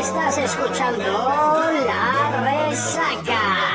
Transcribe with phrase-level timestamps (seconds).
[0.00, 1.04] Estás escuchando
[1.86, 3.69] La Resaca.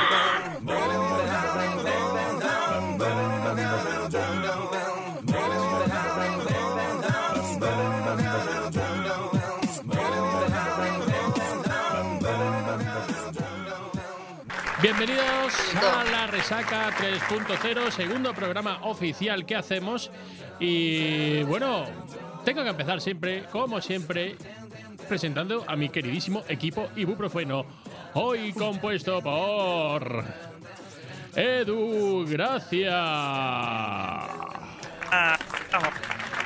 [14.98, 20.10] Bienvenidos a la Resaca 3.0, segundo programa oficial que hacemos.
[20.58, 21.84] Y bueno,
[22.46, 24.38] tengo que empezar siempre, como siempre,
[25.10, 27.66] presentando a mi queridísimo equipo ibuprofeno.
[28.14, 30.24] Hoy compuesto por.
[31.36, 33.02] Edu Gracia.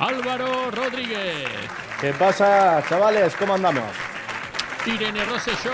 [0.00, 1.46] Álvaro Rodríguez.
[2.00, 3.36] ¿Qué pasa, chavales?
[3.36, 3.92] ¿Cómo andamos?
[4.86, 5.72] Irene Rosselló.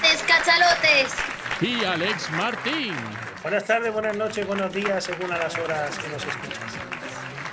[0.00, 1.29] ¡Descachalotes!
[1.60, 2.94] Y Alex Martín.
[3.42, 6.72] Buenas tardes, buenas noches, buenos días, según a las horas que nos escuchas.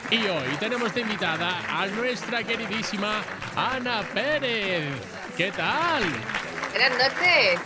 [0.10, 3.22] Y hoy tenemos de invitada a nuestra queridísima
[3.56, 4.94] Ana Pérez.
[5.36, 6.04] ¿Qué tal?
[6.72, 7.60] Buenas noches.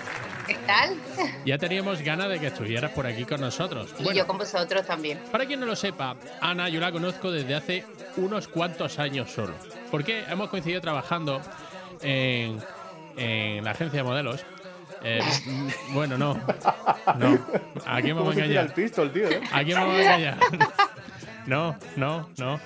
[0.48, 0.98] ¿Qué tal?
[1.46, 3.94] Ya teníamos ganas de que estuvieras por aquí con nosotros.
[4.00, 5.20] Y yo con vosotros también.
[5.32, 7.86] Para quien no lo sepa, Ana yo la conozco desde hace
[8.18, 9.54] unos cuantos años solo.
[9.92, 11.40] Porque hemos coincidido trabajando
[12.02, 12.60] en,
[13.16, 14.44] en la agencia de modelos.
[15.04, 15.20] Eh,
[15.94, 16.36] bueno, no.
[17.18, 17.40] No.
[17.86, 18.74] Aquí me ¿Cómo voy a engañar.
[18.74, 19.30] pistol, tío?
[19.30, 19.42] ¿eh?
[19.52, 20.38] Me voy a engañar.
[21.48, 22.60] No, no, no.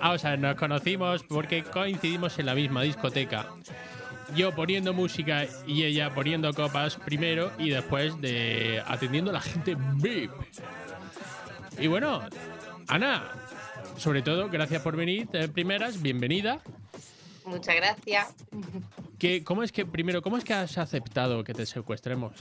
[0.00, 3.46] Ah, o sea, nos conocimos porque coincidimos en la misma discoteca.
[4.34, 9.76] Yo poniendo música y ella poniendo copas primero y después de atendiendo a la gente
[9.96, 10.30] VIP.
[11.78, 12.22] Y bueno,
[12.88, 13.24] Ana,
[13.98, 16.60] sobre todo, gracias por venir primeras, bienvenida.
[17.44, 18.34] Muchas gracias.
[19.18, 22.32] ¿Qué, ¿Cómo es que, primero, cómo es que has aceptado que te secuestremos?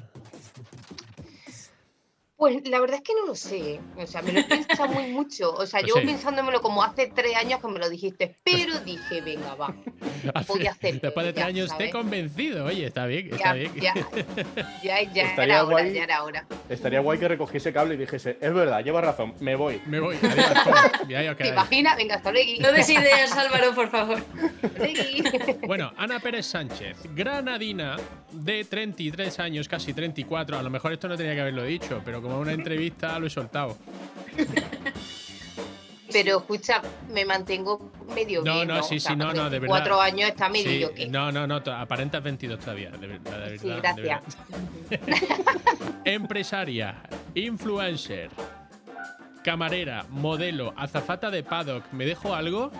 [2.38, 3.80] Pues la verdad es que no lo sé.
[3.98, 5.52] O sea, me lo he pensado muy mucho.
[5.54, 6.06] O sea, Pues yo sí.
[6.06, 9.74] pensándomelo como hace tres años que me lo dijiste, pero dije, venga, va.
[10.48, 11.02] Voy a hacer.
[11.02, 12.66] Después de tres ya, años te convencido.
[12.66, 13.74] Oye, está bien, está Ya, bien.
[13.82, 13.94] ya,
[14.84, 15.94] ya, ya Estaría era hora, guay.
[15.94, 16.46] ya era hora.
[16.70, 19.82] Estaría guay que recogiese cable y dijese, es verdad, lleva razón, me voy.
[19.88, 20.18] Me voy.
[20.22, 21.98] Adiós, pum, y ahí os ¿Te imaginas?
[21.98, 22.52] Venga, hasta luego.
[22.60, 24.24] No des ideas, Álvaro, por favor.
[25.66, 27.98] Bueno, Ana Pérez Sánchez, granadina
[28.32, 30.58] de 33 años, casi 34.
[30.58, 33.30] A lo mejor esto no tenía que haberlo dicho, pero como una entrevista lo he
[33.30, 33.78] soltado.
[36.12, 38.68] Pero escucha, me mantengo medio No, bien.
[38.70, 39.68] no, sí, O sea, sí, no, no, de verdad.
[39.76, 41.08] Cuatro años está medio Sí, yo que.
[41.08, 42.92] no, no, no, aparentas 22 todavía.
[42.92, 44.38] De verdad, de Sí, verdad, de gracias.
[44.90, 45.10] verdad.
[46.06, 46.96] Empresaria,
[47.36, 48.30] influencer,
[49.44, 51.84] camarera, modelo, azafata de paddock.
[51.92, 52.72] ¿Me dejo algo?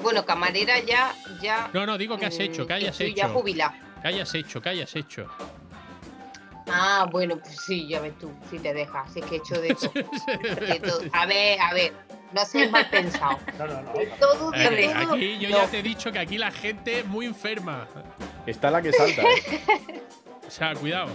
[0.00, 1.12] Bueno, camarera ya,
[1.42, 1.68] ya.
[1.72, 3.34] No, no, digo que has mm, hecho, que hayas estoy ya hecho.
[3.34, 3.74] jubilada.
[4.00, 4.62] ¿Qué hayas hecho?
[4.62, 5.26] ¿Qué hayas hecho?
[6.70, 9.60] Ah, bueno, pues sí, ya ves tú, si te dejas, si es que he hecho
[9.60, 9.92] de todo.
[10.66, 11.00] de todo.
[11.12, 11.92] A ver, a ver,
[12.32, 13.38] no seas mal pensado.
[13.58, 13.92] No, no, no.
[14.20, 15.14] Todo, de Eh, todo.
[15.14, 15.58] aquí yo No.
[15.58, 17.86] ya te he dicho que aquí la gente es muy enferma.
[18.46, 20.02] Está la que salta, ¿eh?
[20.46, 21.08] O sea, cuidado.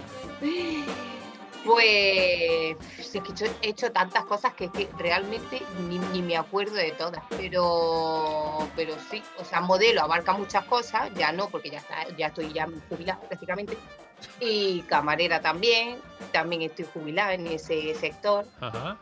[1.64, 5.98] Pues sí, es que he hecho, he hecho tantas cosas que, es que realmente ni,
[5.98, 7.22] ni me acuerdo de todas.
[7.38, 12.26] Pero, pero sí, o sea, modelo abarca muchas cosas, ya no, porque ya está, ya
[12.28, 13.78] estoy ya jubilada prácticamente.
[14.40, 15.98] Y camarera también,
[16.32, 18.46] también estoy jubilada en ese sector.
[18.60, 18.98] Ajá.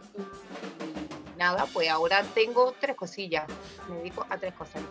[1.35, 3.45] Y nada, pues ahora tengo tres cosillas.
[3.89, 4.83] Me dedico a tres cosas.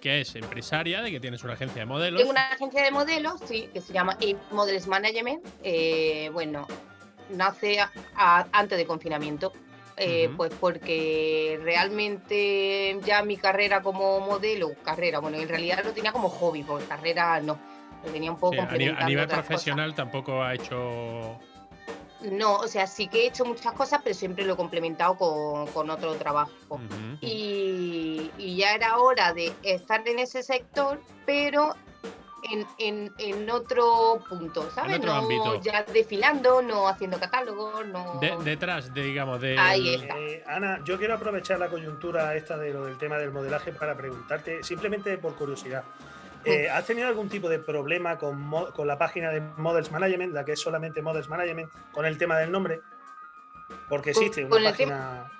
[0.00, 2.18] Que es empresaria, de que tienes una agencia de modelos.
[2.20, 4.16] Tengo una agencia de modelos, sí, que se llama
[4.50, 5.44] Models Management.
[5.62, 6.66] Eh, bueno,
[7.28, 9.52] nace a- a- antes del confinamiento.
[10.02, 10.30] eh.
[10.34, 16.30] Pues porque realmente ya mi carrera como modelo, carrera, bueno, en realidad lo tenía como
[16.30, 17.58] hobby, porque carrera no.
[18.04, 19.46] Lo tenía un poco Sí, a, nivel otras cosas.
[19.46, 21.38] profesional tampoco ha hecho.
[22.30, 25.66] No, o sea, sí que he hecho muchas cosas, pero siempre lo he complementado con,
[25.68, 26.52] con otro trabajo.
[27.20, 31.74] Y, y ya era hora de estar en ese sector, pero
[32.50, 34.98] en, en, en otro punto, ¿sabes?
[34.98, 35.60] otro no ámbito.
[35.62, 38.18] ya desfilando, no haciendo catálogos, no.
[38.20, 39.58] De- detrás, de, digamos, de.
[39.58, 40.18] Ahí está.
[40.18, 43.94] Eh, Ana, yo quiero aprovechar la coyuntura esta de lo del tema del modelaje para
[43.96, 45.84] preguntarte, simplemente por curiosidad.
[46.44, 50.44] Eh, ¿Has tenido algún tipo de problema con, con la página de Models Management, la
[50.44, 52.80] que es solamente Models Management, con el tema del nombre?
[53.88, 55.32] Porque existe una página.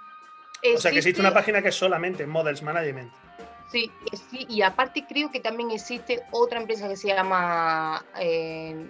[0.75, 3.12] O sea, que existe una página que es solamente Models Management.
[3.70, 3.91] Sí,
[4.31, 8.88] sí, y aparte creo que también existe otra empresa que se llama eh,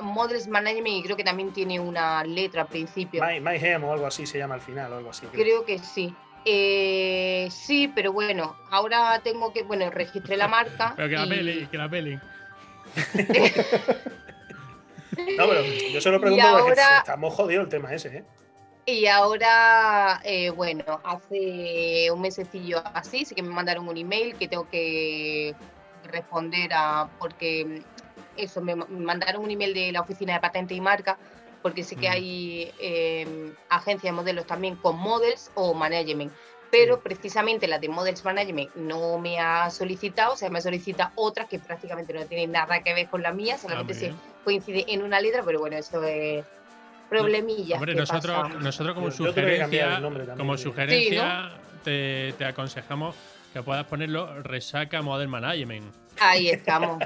[0.00, 3.24] Models Management y creo que también tiene una letra al principio.
[3.24, 5.26] My, My Hem o algo así se llama al final, o algo así.
[5.26, 5.42] creo.
[5.42, 6.14] Creo que sí.
[6.44, 10.92] Eh, sí, pero bueno, ahora tengo que, bueno, registré la marca.
[10.96, 12.18] Pero que la y- peli, que la peli.
[15.36, 18.24] No, pero yo se lo Y pregunto porque ahora- estamos jodidos el tema ese, ¿eh?
[18.86, 24.48] Y ahora, eh, bueno, hace un mesecillo así, sí que me mandaron un email que
[24.48, 25.54] tengo que
[26.04, 27.82] responder a, porque mm,
[28.38, 31.18] eso, me mandaron un email de la oficina de patente y marca,
[31.62, 32.12] porque sí que Mm.
[32.12, 36.32] hay eh, agencias de modelos también con models o management.
[36.70, 41.46] Pero precisamente la de Models Management no me ha solicitado, o sea, me solicita otra
[41.48, 44.14] que prácticamente no tiene nada que ver con la mía, solamente muy se
[44.44, 46.44] coincide en una letra, pero bueno, eso es
[47.08, 47.74] problemilla.
[47.76, 48.58] Hombre, nosotros, pasa.
[48.60, 50.62] nosotros como Yo- sugerencia, también, como sí.
[50.62, 51.50] sugerencia
[51.82, 53.16] te, te aconsejamos
[53.52, 55.92] que puedas ponerlo Resaca Model Management.
[56.20, 57.02] Ahí estamos.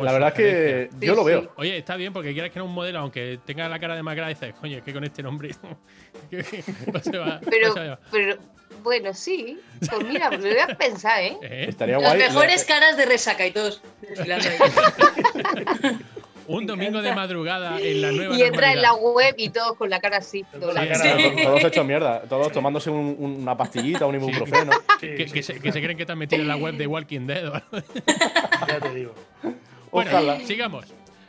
[0.00, 1.42] La verdad es que yo lo veo.
[1.42, 1.48] sí.
[1.56, 4.28] Oye, está bien porque quieras que no un modelo, aunque tenga la cara de Magra,
[4.28, 5.50] dices, coño, es que con este nombre.
[6.30, 6.62] ¿qué- qué
[7.02, 7.98] se va- Pero, se va?
[8.10, 8.36] pero,
[8.82, 9.58] bueno, sí.
[9.88, 11.36] Pues mira, lo voy a pensar, ¿eh?
[11.42, 11.66] ¿Eh?
[11.68, 12.28] Estaría Las guay.
[12.28, 13.82] mejores caras de resaca y todos.
[16.46, 19.88] Un domingo de madrugada en la nueva Y entra en la web y todos con
[19.90, 20.44] la cara así.
[20.52, 24.72] La cara- Todos, todos hechos mierda, todos tomándose un- una pastillita, un ibuprofeno.
[25.00, 26.86] Sí, Que, sí, que se, que se creen que están metidos en la web de
[26.86, 27.52] Walking Dead.
[28.68, 29.14] ya te digo.
[29.90, 30.40] Bueno, Ojalá.
[30.40, 30.86] sigamos.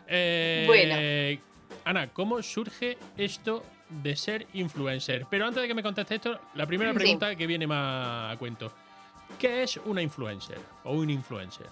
[0.07, 1.41] Eh, Bueno.
[1.83, 5.25] Ana, ¿cómo surge esto de ser influencer?
[5.29, 6.97] Pero antes de que me conteste esto, la primera Sí.
[6.99, 8.71] pregunta que viene más a cuento.
[9.39, 11.65] ¿Qué es una influencer o un influencer?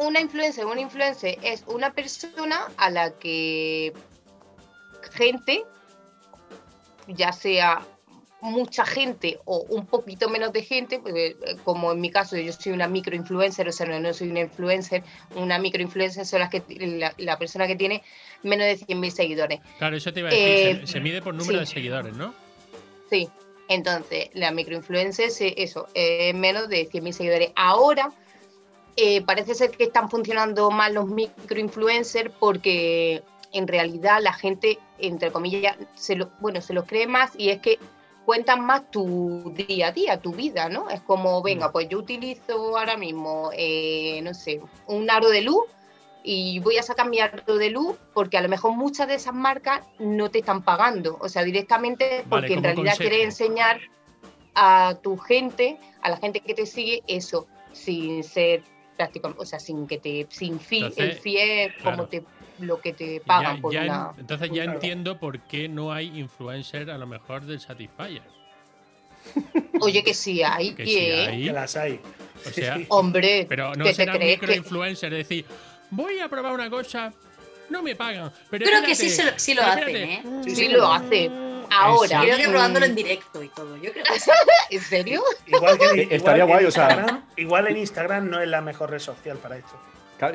[0.00, 3.92] Una influencer, un influencer es una persona a la que
[5.12, 5.62] gente,
[7.06, 7.86] ya sea
[8.40, 12.50] mucha gente o un poquito menos de gente, porque, eh, como en mi caso yo
[12.50, 15.02] soy una microinfluencer, o sea, no, no soy una influencer,
[15.34, 18.02] una microinfluencer son las que la, la persona que tiene
[18.42, 19.60] menos de 100.000 seguidores.
[19.76, 20.48] Claro, eso te iba a decir.
[20.48, 21.60] Eh, se, se mide por número sí.
[21.60, 22.32] de seguidores, ¿no?
[23.10, 23.28] Sí,
[23.68, 27.50] entonces la microinfluencer, sí, eso, es menos de 100.000 seguidores.
[27.54, 28.10] Ahora
[29.02, 35.30] eh, parece ser que están funcionando mal los microinfluencers porque en realidad la gente, entre
[35.32, 37.78] comillas, se lo, bueno, se los cree más y es que
[38.24, 40.88] cuentan más tu día a día, tu vida, ¿no?
[40.88, 45.64] Es como, venga, pues yo utilizo ahora mismo, eh, no sé, un aro de luz
[46.22, 49.34] y voy a sacar mi aro de luz porque a lo mejor muchas de esas
[49.34, 53.80] marcas no te están pagando, o sea, directamente porque en realidad quieres enseñar
[54.54, 58.62] a tu gente, a la gente que te sigue, eso, sin ser
[59.00, 61.96] práctico, o sea, sin que te, sin fi, Entonces, el fee es claro.
[61.96, 62.22] como te,
[62.58, 64.12] lo que te Ya- pagan por ya en- una...
[64.18, 68.22] entonces ya entiendo por qué no hay influencer a lo mejor del Satisfyer.
[69.80, 71.44] Oye, que sí hay, Que que, sí hay.
[71.44, 72.00] Que las hay.
[72.46, 72.86] O sea, Sí.
[72.90, 75.44] hombre, Pero no ¿qué te será crees que- microinfluencer decir,
[75.90, 77.12] voy a probar una cosa,
[77.70, 78.30] no me pagan.
[78.50, 79.96] Pero Creo que sí, se lo, sí lo hacen.
[79.96, 80.22] ¿eh?
[80.44, 81.30] Sí, sí sí, lo hace.
[81.70, 83.76] Ahora, Creo que probándolo en directo y todo.
[83.76, 84.30] Yo creo que sí.
[84.70, 85.22] ¿En serio?
[85.46, 88.40] Igual que, Eh, igual estaría que guay, en o sea- Instagram- Igual en Instagram no
[88.40, 89.78] es la mejor red social para esto.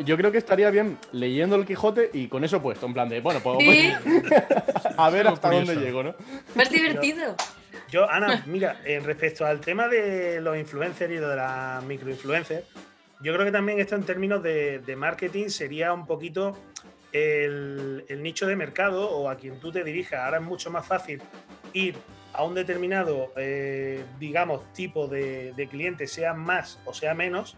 [0.03, 3.21] Yo creo que estaría bien leyendo el Quijote y con eso puesto, en plan de,
[3.21, 3.93] bueno, pues Sí,
[4.97, 5.73] a ver hasta curioso.
[5.73, 6.15] dónde llego, ¿no?
[6.55, 7.35] más divertido.
[7.91, 12.63] Yo, Ana, mira, en respecto al tema de los influencers y de las microinfluencers,
[13.21, 16.57] yo creo que también esto en términos de, de marketing sería un poquito
[17.11, 20.21] el, el nicho de mercado o a quien tú te dirijas.
[20.25, 21.21] Ahora es mucho más fácil
[21.73, 21.95] ir
[22.33, 27.55] a un determinado, eh, digamos, tipo de, de cliente, sea más o sea menos,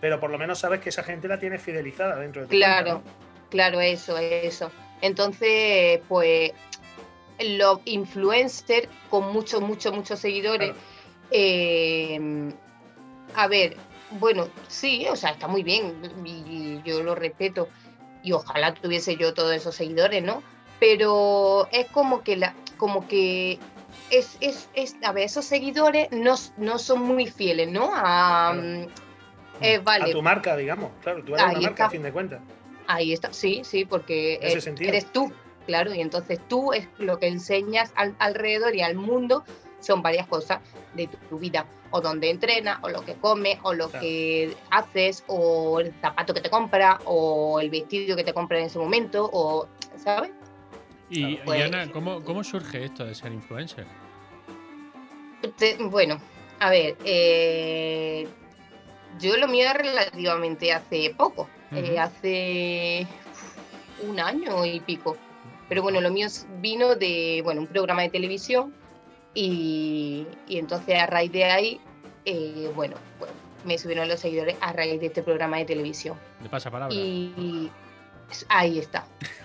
[0.00, 2.66] pero por lo menos sabes que esa gente la tienes fidelizada dentro de tu cuenta,
[2.82, 3.02] Claro, ¿no?
[3.50, 4.72] claro, eso, eso.
[5.00, 6.52] Entonces, pues,
[7.38, 10.80] los influencers con muchos, muchos, muchos seguidores, Claro.
[11.30, 12.52] eh,
[13.34, 13.76] a ver,
[14.18, 15.94] bueno, sí, o sea, está muy bien
[16.24, 17.68] y yo lo respeto
[18.22, 20.42] y ojalá tuviese yo todos esos seguidores, ¿no?
[20.78, 23.58] Pero es como que la, como que
[24.10, 27.90] es, es, es a ver, esos seguidores no, no son muy fieles, ¿no?
[27.94, 28.62] A, Claro.
[28.62, 28.86] mm,
[29.62, 30.90] eh, vale, A tu marca, digamos.
[31.02, 31.86] Claro, tú eres Ahí una marca está.
[31.86, 32.40] a fin de cuentas.
[32.86, 35.30] Ahí está, sí, sí, porque En ese eh, eres tú,
[35.66, 39.44] claro, y entonces tú es lo que enseñas al- alrededor y al mundo
[39.80, 40.60] son varias cosas
[40.94, 44.04] de tu, tu vida, o donde entrenas, o lo que comes, o lo Claro.
[44.04, 48.66] que haces, o el zapato que te compras, o el vestido que te compras en
[48.66, 49.66] ese momento, o,
[49.96, 50.30] ¿sabes?
[51.08, 53.86] Y, Claro, pues- y Ana, ¿cómo, ¿cómo surge esto de ser influencer?
[55.58, 56.20] Te- bueno,
[56.60, 58.28] a ver, eh,
[59.18, 63.06] yo lo mío es relativamente hace poco, eh, hace
[64.06, 65.16] un año y pico.
[65.68, 66.26] Pero bueno, lo mío
[66.60, 68.74] vino de bueno, un programa de televisión
[69.34, 71.80] y, y entonces a raíz de ahí,
[72.24, 73.30] eh, bueno, pues,
[73.64, 76.16] me subieron los seguidores a raíz de este programa de televisión.
[76.42, 76.94] De pasapalabra.
[76.94, 77.70] Y
[78.48, 79.04] ahí está,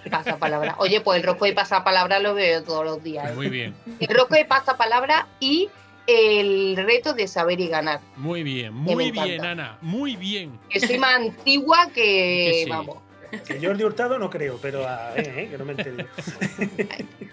[0.10, 0.75] pasapalabra.
[0.80, 3.30] Oye, pues el rosco de pasapalabra lo veo todos los días.
[3.32, 3.36] ¿eh?
[3.36, 3.75] Muy bien.
[4.00, 5.70] El rosco de pasapalabra y
[6.08, 8.00] el reto de saber y ganar.
[8.15, 9.77] Muy bien, muy bien, Ana.
[9.82, 10.60] Muy bien.
[10.70, 12.70] Que soy más antigua que, Que sí.
[12.70, 12.98] vamos.
[13.44, 16.06] Que Jordi Hurtado no creo, pero a ver, eh, que no me enteré.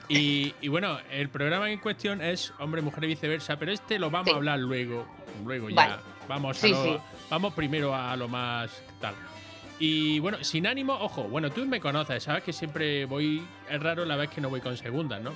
[0.08, 4.10] Y, y bueno, el programa en cuestión es hombre, mujer y viceversa, pero este lo
[4.10, 4.32] vamos Sí.
[4.34, 5.06] a hablar luego.
[5.44, 5.76] Luego ya.
[5.76, 5.94] Vale.
[6.28, 6.96] Vamos, a lo- sí.
[7.30, 9.14] vamos primero a lo más tal.
[9.78, 13.42] Y bueno, sin ánimo, ojo, bueno, tú me conoces, sabes que siempre voy.
[13.68, 15.32] Es raro la vez que no voy con segundas, ¿no?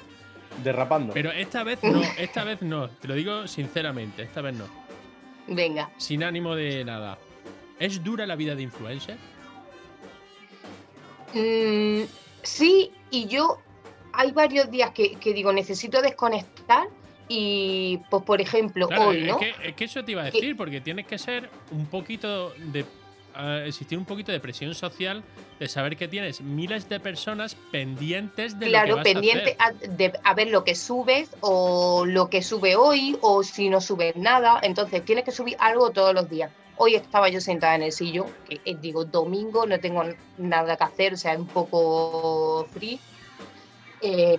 [0.63, 1.13] Derrapando.
[1.13, 2.89] Pero esta vez no, esta vez no.
[2.89, 4.67] Te lo digo sinceramente, esta vez no.
[5.49, 5.91] Venga.
[5.97, 7.19] Sin ánimo de nada.
[7.79, 9.17] ¿Es dura la vida de influencer?
[11.35, 12.03] Mm,
[12.43, 13.59] sí, y yo
[14.13, 16.89] hay varios días que, que digo, necesito desconectar
[17.29, 19.39] y, pues, por ejemplo, Claro, hoy, es, ¿no?
[19.39, 22.85] que, es que eso te iba a decir, porque tienes que ser un poquito de.
[23.67, 25.23] existir un poquito de presión social
[25.59, 29.65] de saber que tienes miles de personas pendientes de lo que Claro, vas pendiente a
[29.67, 29.91] hacer.
[29.91, 33.81] a, de, a ver lo que subes o lo que sube hoy o si no
[33.81, 34.61] subes nada.
[34.63, 36.51] Entonces tienes que subir algo todos los días.
[36.79, 40.03] Hoy estaba yo sentada en el sillón, que eh, digo, domingo, no tengo
[40.37, 43.01] nada que hacer, o sea, es un poco free.
[44.03, 44.39] Eh,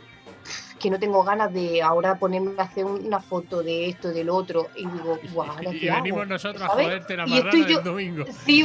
[0.80, 4.70] que no tengo ganas de ahora ponerme a hacer una foto de esto, del otro.
[4.76, 6.04] Y digo, guau, ¿ahora Y qué hago?".
[6.04, 6.86] venimos nosotros a ¿Sabes?
[6.86, 8.26] joderte la Y estoy del yo- domingo.
[8.46, 8.64] Sí,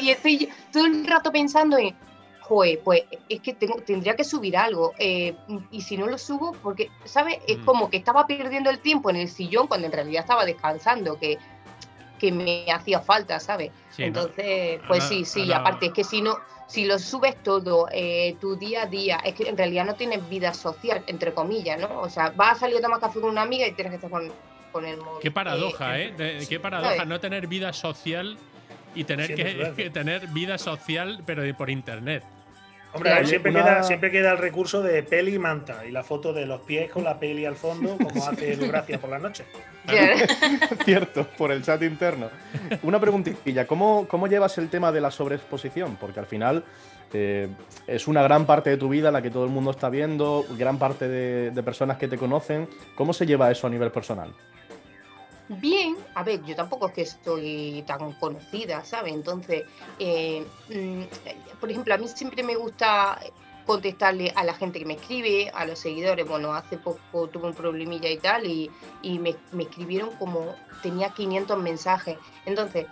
[0.00, 1.94] y estoy yo todo el rato pensando en,
[2.40, 4.94] joder, pues es que tengo, tendría que subir algo.
[4.98, 5.34] eh,
[5.70, 7.36] y si no lo subo, porque, ¿sabes?
[7.46, 7.64] Es Mm.
[7.66, 11.36] como que estaba perdiendo el tiempo en el sillón cuando en realidad estaba descansando, que,
[12.22, 13.72] que me hacía falta, ¿sabes?
[13.90, 14.06] Sí, ¿no?
[14.08, 16.38] Entonces, pues sí, sí, aparte es que si no,
[16.68, 20.26] si lo subes todo, eh, tu día a día, es que en realidad no tienes
[20.28, 22.00] vida social, entre comillas, ¿no?
[22.00, 24.08] O sea, vas a salir a tomar café con una amiga y tienes que estar
[24.08, 24.32] con,
[24.70, 25.20] con el móvil.
[25.20, 26.36] Qué paradoja, Eh, ¿eh?
[26.42, 27.08] Sí, qué paradoja ¿sabes?
[27.08, 28.38] no tener vida social
[28.94, 32.22] y tener Sí, que, tener vida social, pero de por internet.
[32.94, 33.26] Hombre, Claro.
[33.26, 36.46] siempre, Una- queda, siempre queda el recurso de peli y manta y la foto de
[36.46, 39.44] los pies con la peli al fondo, como hace Gracia por la noche.
[39.86, 40.26] Claro.
[40.84, 42.28] Cierto, por el chat interno.
[42.82, 45.96] Una preguntilla, ¿cómo, ¿cómo llevas el tema de la sobreexposición?
[45.96, 46.64] Porque al final
[47.12, 47.48] eh,
[47.86, 50.78] es una gran parte de tu vida la que todo el mundo está viendo, gran
[50.78, 52.68] parte de, de personas que te conocen.
[52.94, 54.32] ¿Cómo se lleva eso a nivel personal?
[55.60, 59.12] Bien, a ver, yo tampoco es que estoy tan conocida, ¿sabes?
[59.12, 59.64] Entonces,
[59.98, 61.02] eh, mm,
[61.60, 63.18] por ejemplo, a mí siempre me gusta
[63.66, 66.26] contestarle a la gente que me escribe, a los seguidores.
[66.26, 68.70] Bueno, hace poco tuve un problemilla y tal, y,
[69.02, 72.16] y me, me escribieron como tenía 500 mensajes.
[72.46, 72.86] Entonces,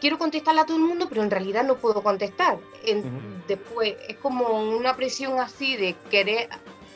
[0.00, 2.58] quiero contestarle a todo el mundo, pero en realidad no puedo contestar.
[2.84, 3.42] En-.
[3.48, 6.48] Después, es como una presión así de querer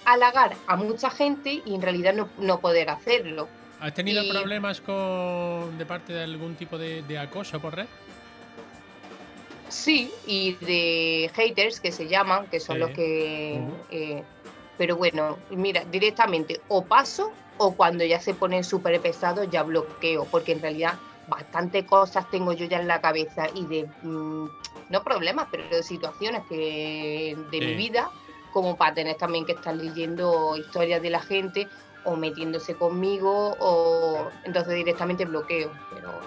[0.04, 3.48] halagar a mucha gente y en realidad no, no poder hacerlo.
[3.80, 7.86] ¿Has tenido Y- problemas con de parte de algún tipo de, de acoso por red?
[9.70, 12.80] Sí, y de haters que se llaman, que son Sí.
[12.80, 13.62] los que...
[13.90, 14.24] Eh,
[14.76, 20.24] pero bueno, mira, directamente o paso o cuando ya se ponen súper pesados ya bloqueo,
[20.30, 24.48] porque en realidad bastante cosas tengo yo ya en la cabeza y de, mm,
[24.88, 27.66] no problemas, pero de situaciones que de Sí.
[27.66, 28.10] mi vida,
[28.50, 31.68] como para tener también que estar leyendo historias de la gente
[32.04, 36.20] o metiéndose conmigo o entonces directamente bloqueo, pero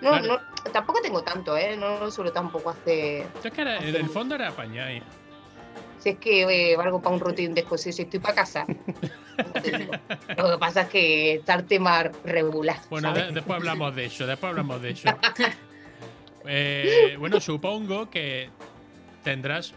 [0.00, 0.26] no, Claro.
[0.26, 1.76] no, tampoco tengo tanto, ¿eh?
[1.76, 3.26] No lo suelo tampoco hacer.
[3.42, 5.02] Es que era- en el fondo era apañáis.
[5.98, 8.64] Si es que eh, valgo para un rutín después, si estoy para casa.
[10.36, 12.78] Lo que pasa es que estar tema regular.
[12.88, 15.08] Bueno, de- después hablamos de eso, después hablamos de eso.
[16.46, 18.48] Eh, bueno, supongo que
[19.22, 19.74] tendrás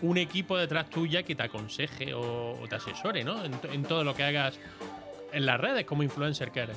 [0.00, 3.44] un equipo detrás tuya que te aconseje o, o te asesore, ¿no?
[3.44, 4.58] En, en todo lo que hagas
[5.32, 6.76] en las redes como influencer que eres.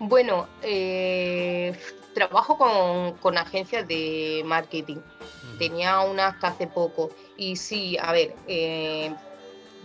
[0.00, 1.72] Bueno, eh,
[2.14, 4.96] trabajo con, con agencias de marketing.
[5.58, 7.10] Tenía una hasta hace poco.
[7.36, 9.12] Y sí, a ver, eh,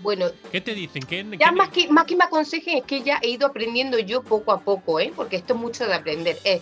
[0.02, 1.04] bueno, ¿Qué te dicen?
[1.06, 4.00] ¿Qué, ya qué- más que, más que me aconsejen es que ya he ido aprendiendo
[4.00, 5.12] yo poco a poco, ¿eh?
[5.16, 6.40] porque esto es mucho de aprender.
[6.46, 6.62] Es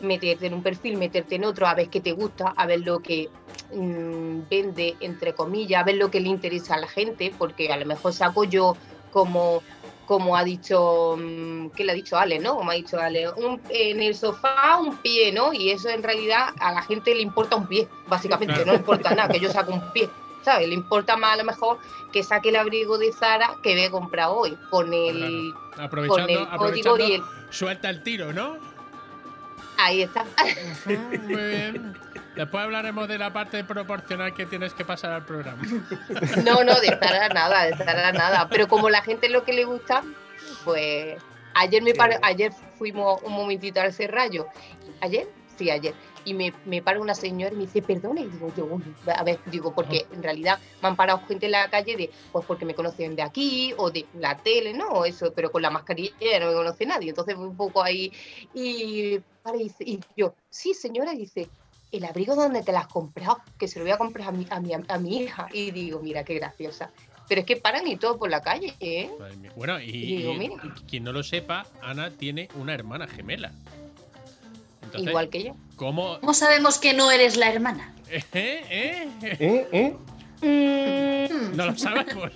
[0.00, 3.00] meterte en un perfil, meterte en otro, a ver qué te gusta, a ver lo
[3.00, 3.28] que
[3.72, 7.76] mm, vende, entre comillas, a ver lo que le interesa a la gente, porque a
[7.76, 8.76] lo mejor saco yo
[9.10, 9.62] como
[10.06, 12.56] como ha dicho, mm, ¿qué le ha dicho Ale, no?
[12.56, 15.52] Como ha dicho Ale, un- en el sofá un pie, ¿no?
[15.52, 18.66] Y eso en realidad a la gente le importa un pie, básicamente, Claro.
[18.66, 20.08] no le importa nada, que yo saco un pie,
[20.44, 20.68] ¿sabes?
[20.68, 21.78] Le importa más a lo mejor
[22.12, 25.84] que saque el abrigo de Zara que me he comprado hoy, con el, Claro.
[25.86, 27.22] Aprovechando, con el código y el...
[27.50, 28.56] suelta el tiro, ¿no?
[29.78, 30.24] Ahí está.
[30.86, 31.96] Muy bien.
[32.36, 35.62] Después hablaremos de la parte proporcional que tienes que pasar al programa.
[36.44, 38.48] No, no, de Zara nada, de Zara nada.
[38.48, 40.02] Pero como la gente es lo que le gusta,
[40.64, 41.16] pues
[41.54, 41.96] ayer me Sí.
[41.96, 44.46] pare- ayer fuimos un momentito al Serrallo.
[45.00, 45.28] ¿Ayer?
[45.56, 45.94] Sí, ayer.
[46.26, 48.66] y me, me para una señora y me dice, perdona, y digo, yo,
[49.14, 52.46] a ver, digo, porque en realidad me han parado gente en la calle de, pues
[52.46, 54.88] porque me conocen de aquí o de la tele, ¿no?
[54.88, 58.10] O eso, pero con la mascarilla no me conoce nadie, entonces un poco ahí,
[58.54, 61.46] y, para, y yo, sí, señora, y dice,
[61.96, 64.46] el abrigo donde te lo has comprado, que se lo voy a comprar a mi,
[64.50, 66.90] a mi, a mi hija, y digo, mira, qué graciosa.
[67.28, 69.10] Pero es que paran y todo por la calle, ¿eh?
[69.56, 70.54] Bueno, y, Y digo, y- mira.
[70.62, 73.52] y quien no lo sepa, Ana tiene una hermana gemela.
[74.82, 75.56] Entonces, Igual que yo.
[75.76, 76.18] ¿cómo?
[76.20, 77.94] ¿Cómo sabemos que no eres la hermana?
[78.10, 78.22] ¿Eh?
[78.32, 79.08] ¿Eh?
[79.22, 79.68] ¿Eh?
[79.72, 79.96] ¿Eh?
[80.42, 81.23] Mm,
[81.54, 82.32] No lo sabemos.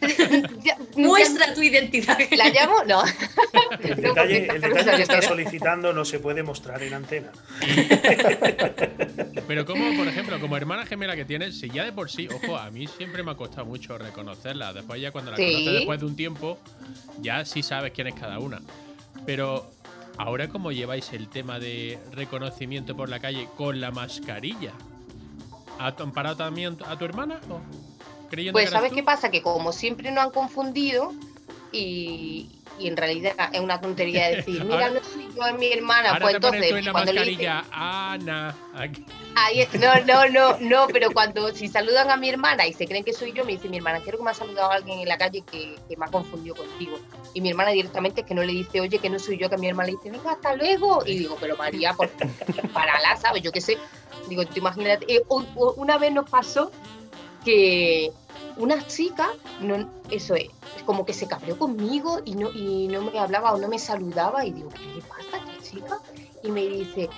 [0.96, 2.18] Muestra tu identidad.
[2.36, 2.84] ¿La llamo?
[2.86, 3.02] No.
[3.80, 7.30] El detalle, porque el detalle que está solicitando no se puede mostrar en antena.
[9.46, 12.56] Pero como, por ejemplo, como hermana gemela que tienes, si ya de por sí, ojo,
[12.56, 14.72] a mí siempre me ha costado mucho reconocerla.
[14.72, 15.44] Después ya cuando la Sí.
[15.44, 16.58] conoces después de un tiempo,
[17.20, 18.60] ya sí sabes quién es cada una.
[19.26, 19.70] Pero
[20.18, 24.72] ahora cómo lleváis el tema de reconocimiento por la calle con la mascarilla.
[25.78, 27.40] ¿Ha parado también a tu hermana?
[27.48, 27.60] o
[28.30, 28.96] creyendo Pues que ¿sabes tú?
[28.96, 29.30] qué pasa?
[29.30, 31.12] Que como siempre nos han confundido
[31.72, 35.72] y, y en realidad es una tontería decir, mira, Ahora- no soy yo, es mi
[35.72, 36.10] hermana.
[36.10, 38.56] Ahora Pues te pones entonces, tú en la cuando le dicen, mascarilla, Ana.
[38.74, 39.04] aquí.
[39.36, 42.86] Ahí es- no, no, no, no, pero cuando si saludan a mi hermana y se
[42.86, 45.08] creen que soy yo, me dice mi hermana, creo que me ha saludado alguien en
[45.08, 46.98] la calle que, que me ha confundido contigo.
[47.32, 49.54] Y mi hermana directamente es que no le dice, oye, que no soy yo, que
[49.54, 51.04] a mi hermana le dice, venga, hasta luego.
[51.06, 52.10] Y digo, pero María, por
[52.74, 53.42] parala, ¿sabes?
[53.42, 53.78] Yo qué sé.
[54.28, 55.22] Digo, tú imagínate, eh,
[55.76, 56.70] una vez nos pasó
[57.44, 58.10] que
[58.60, 60.48] una chica, no, eso es,
[60.84, 64.44] como que se cabreó conmigo y no, y no me hablaba o no me saludaba
[64.44, 65.98] y digo, ¿qué le pasa a esta chica?
[66.42, 67.08] Y me dice,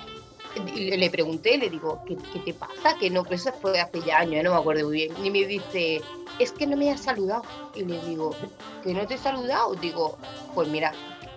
[0.65, 2.97] le, pregunté, le digo, ¿qué, qué te pasa?
[2.99, 4.43] Que no, pues eso fue hace ya años, ¿eh?
[4.43, 5.13] no me acuerdo muy bien.
[5.23, 6.01] Y me dice,
[6.39, 7.43] es que no me has saludado.
[7.75, 8.35] Y le digo,
[8.83, 9.75] ¿que no te he saludado?
[9.75, 10.17] Digo,
[10.53, 10.93] pues mira,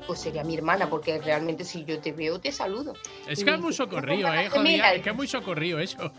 [0.06, 2.94] pues sería mi hermana, porque realmente si yo te veo, te saludo.
[3.26, 4.94] Es Y que es muy socorrido, "¿Cómo eh, mirar?".
[4.94, 6.12] Es que es muy socorrido eso.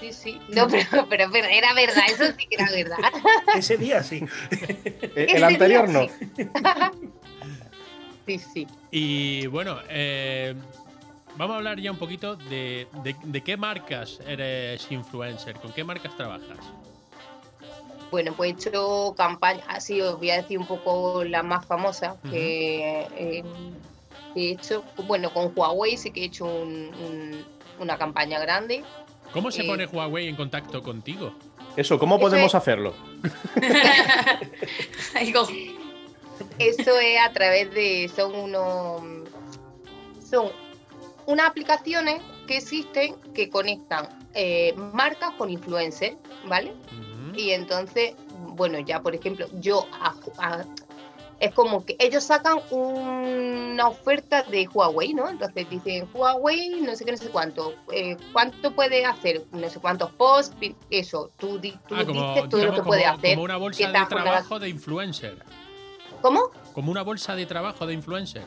[0.00, 0.40] Sí, sí.
[0.48, 2.98] No, pero, pero, pero era verdad, eso sí que era verdad.
[3.56, 4.24] Ese día sí.
[4.50, 6.08] Eh, Ese El anterior día no.
[6.08, 6.50] sí.
[8.26, 8.66] Sí, sí.
[8.90, 10.52] Y bueno, eh,
[11.36, 15.84] vamos a hablar ya un poquito de, de- de qué marcas eres influencer, con qué
[15.84, 16.58] marcas trabajas.
[18.10, 22.14] Bueno, pues he hecho campaña, así os voy a decir un poco la más famosa
[22.24, 22.30] Ujú.
[22.32, 23.44] que eh,
[24.34, 27.44] he hecho, bueno, con Huawei sí que he hecho un- un-
[27.78, 28.82] una campaña grande.
[29.36, 31.34] ¿Cómo se Eh, pone Huawei en contacto contigo?
[31.76, 32.94] Eso, ¿cómo Eso podemos es- hacerlo?
[36.58, 39.02] Eso es a través de, son unos,
[40.30, 40.48] son
[41.26, 46.72] unas aplicaciones que existen que conectan eh, marcas con influencers, ¿vale?
[47.34, 50.64] Y entonces, bueno, ya por ejemplo, yo a- a-
[51.38, 55.28] es como que ellos sacan una oferta de Huawei, ¿no?
[55.28, 59.78] Entonces dicen Huawei, no sé qué, no sé cuánto, eh, cuánto puede hacer, no sé
[59.80, 60.56] cuántos posts,
[60.90, 63.34] eso, tú, Ah, como, dices todo lo que puede hacer.
[63.34, 65.44] como una bolsa de trabajo de influencer.
[66.22, 66.50] ¿Cómo?
[66.72, 68.44] Como una bolsa de trabajo de influencer.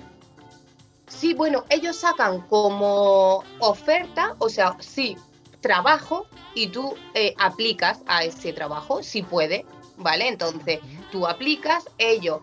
[1.07, 5.17] Sí, bueno, ellos sacan como oferta, o sea, sí,
[5.61, 9.65] trabajo y tú eh, aplicas a ese trabajo, si puede,
[9.97, 10.27] ¿vale?
[10.27, 10.79] Entonces,
[11.11, 12.39] tú aplicas, ellos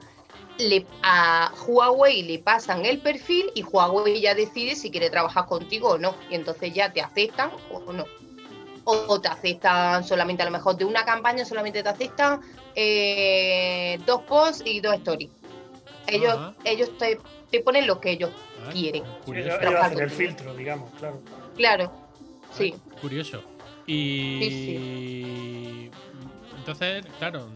[0.58, 5.90] le, a Huawei le pasan el perfil y Huawei ya decide si quiere trabajar contigo
[5.90, 6.14] o no.
[6.30, 8.04] Y entonces ya te aceptan o no.
[8.84, 12.40] O, o te aceptan solamente a lo mejor de una campaña, solamente te aceptan
[12.74, 15.30] eh, dos posts y dos stories.
[16.06, 16.54] Ellos, Ajá.
[16.64, 17.18] ellos te,
[17.50, 18.30] te ponen lo que ellos
[18.64, 19.02] Ah, quieren.
[19.24, 19.48] Curioso.
[19.48, 21.20] Ellos, ellos hacen el filtro, digamos, claro.
[21.56, 21.92] Claro,
[22.52, 22.74] sí.
[23.00, 23.42] Curioso.
[24.66, 25.90] Y.
[26.58, 27.46] Entonces, claro,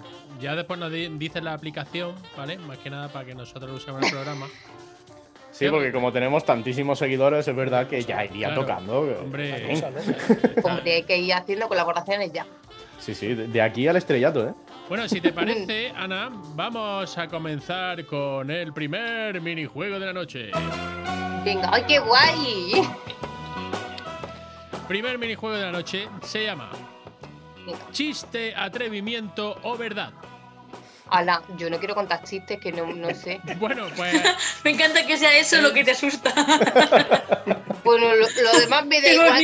[0.41, 2.59] ya después nos di- dice la aplicación, ¿vale?
[2.59, 4.47] Más que nada para que nosotros lo usemos en el programa.
[5.53, 8.63] Sí, porque como tenemos tantísimos seguidores, es verdad que ya iría Claro.
[8.63, 9.01] tocando.
[9.01, 9.21] Hombre,
[10.63, 12.47] Hombre, hay que ir haciendo colaboraciones ya.
[12.99, 14.55] Sí, sí, de aquí al estrellato, ¿eh?
[14.89, 20.51] Bueno, si te parece, Ana, vamos a comenzar con el primer minijuego de la noche.
[21.45, 22.73] Venga, ¡ay, qué guay!
[24.89, 26.71] Primer minijuego de la noche se llama.
[27.93, 30.13] Chiste, atrevimiento o verdad.
[31.11, 33.41] Ala, yo no quiero contar chistes que no, no sé.
[33.59, 34.15] Bueno, pues
[34.65, 36.33] Me encanta que sea eso lo que te asusta.
[37.83, 39.43] Bueno, lo, lo demás me da igual.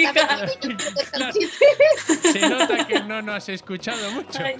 [2.32, 4.40] se nota que no nos has escuchado mucho.
[4.44, 4.56] Ay,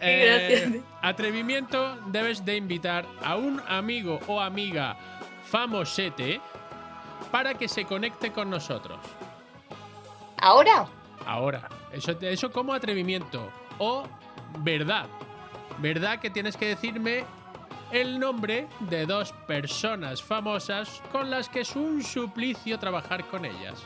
[0.00, 0.84] Eh, gracias.
[1.02, 4.96] atrevimiento, debes de invitar a un amigo o amiga
[5.44, 6.40] famosete
[7.30, 8.98] para que se conecte con nosotros.
[10.38, 10.86] Ahora,
[11.26, 14.04] Ahora, eso, eso como atrevimiento o
[14.60, 15.06] verdad.
[15.78, 17.24] ¿verdad que tienes que decirme
[17.92, 23.82] el nombre de dos personas famosas con las que es un suplicio trabajar con ellas?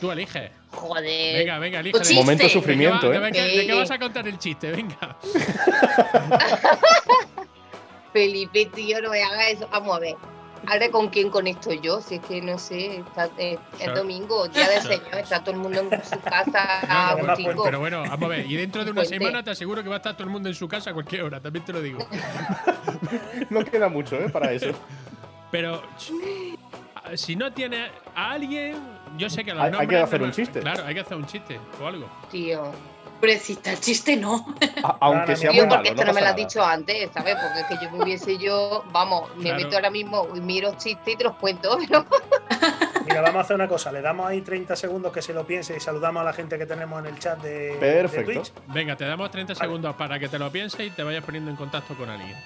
[0.00, 0.52] Tú elige.
[0.70, 1.38] Joder.
[1.38, 1.98] Venga, venga, elige.
[1.98, 3.20] Un Momento sufrimiento, ¿De qué, ¿eh?
[3.20, 4.70] ¿De qué, de qué vas a contar el chiste?
[4.70, 5.18] Venga.
[8.12, 9.68] Felipe, tío, no me haga eso.
[9.70, 10.16] Vamos a ver.
[10.70, 14.68] Ahora con quién conecto yo, si es que no sé, está- eh, es domingo, día
[14.68, 15.02] del Claro.
[15.02, 17.62] Señor, está todo el mundo en su casa, No, no.
[17.64, 18.48] Pero bueno, vamos a ver.
[18.48, 19.18] Y dentro de una Fuente.
[19.18, 21.22] semana te aseguro que va a estar todo el mundo en su casa a cualquier
[21.22, 21.98] hora, también te lo digo.
[23.50, 24.28] No queda mucho, ¿eh?
[24.28, 24.68] Para eso.
[25.50, 25.82] Pero
[27.14, 28.76] si no tiene a alguien,
[29.18, 30.60] yo sé que los Hay- hay que nombres hacer no- un chiste.
[30.60, 32.06] Claro, hay que hacer un chiste o algo.
[32.30, 32.70] Tío.
[33.20, 34.46] Pobrecita, el chiste no.
[34.82, 37.36] A- aunque sea malo, porque esto no no me lo has dicho antes, ¿sabes?
[37.36, 39.56] Porque es que yo me hubiese yo, vamos, me Claro.
[39.64, 42.06] meto ahora mismo y miro chistes y te los cuento, pero
[43.04, 43.92] Mira, vamos a hacer una cosa.
[43.92, 46.64] Le damos ahí 30 segundos que se lo piense y saludamos a la gente que
[46.66, 48.32] tenemos en el chat de, de Perfecto.
[48.32, 48.52] Twitch.
[48.68, 49.64] Venga, te damos 30 Vale.
[49.66, 52.36] segundos para que te lo pienses y te vayas poniendo en contacto con alguien.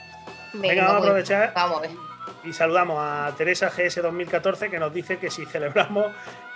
[0.54, 1.90] Venga, vamos a aprovechar Vamos a ver.
[2.44, 6.06] Y saludamos a Teresa GS 2014 que nos dice que si celebramos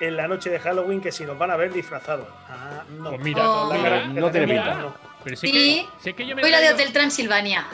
[0.00, 2.26] en la noche de Halloween que si nos van a ver disfrazados.
[2.48, 3.11] Ah, no.
[3.11, 3.72] Pues mira, Oh.
[3.72, 4.74] La cara no tiene tenemos, pinta.
[4.81, 4.94] no.
[5.24, 5.87] Pero Sí.
[6.04, 7.66] es que, yo me Soy la de Hotel Transilvania.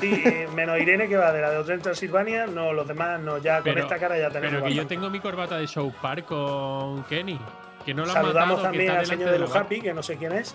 [0.00, 3.38] Sí, eh, menos Irene que va de la de Hotel Transilvania, no, los demás no,
[3.38, 4.54] ya con esta cara ya tenemos.
[4.54, 7.38] Pero que yo tengo mi corbata de South Park con Kenny.
[7.84, 10.02] Que no han Saludamos matado, que también está al señor de la Lujapi, que no
[10.02, 10.54] sé quién es.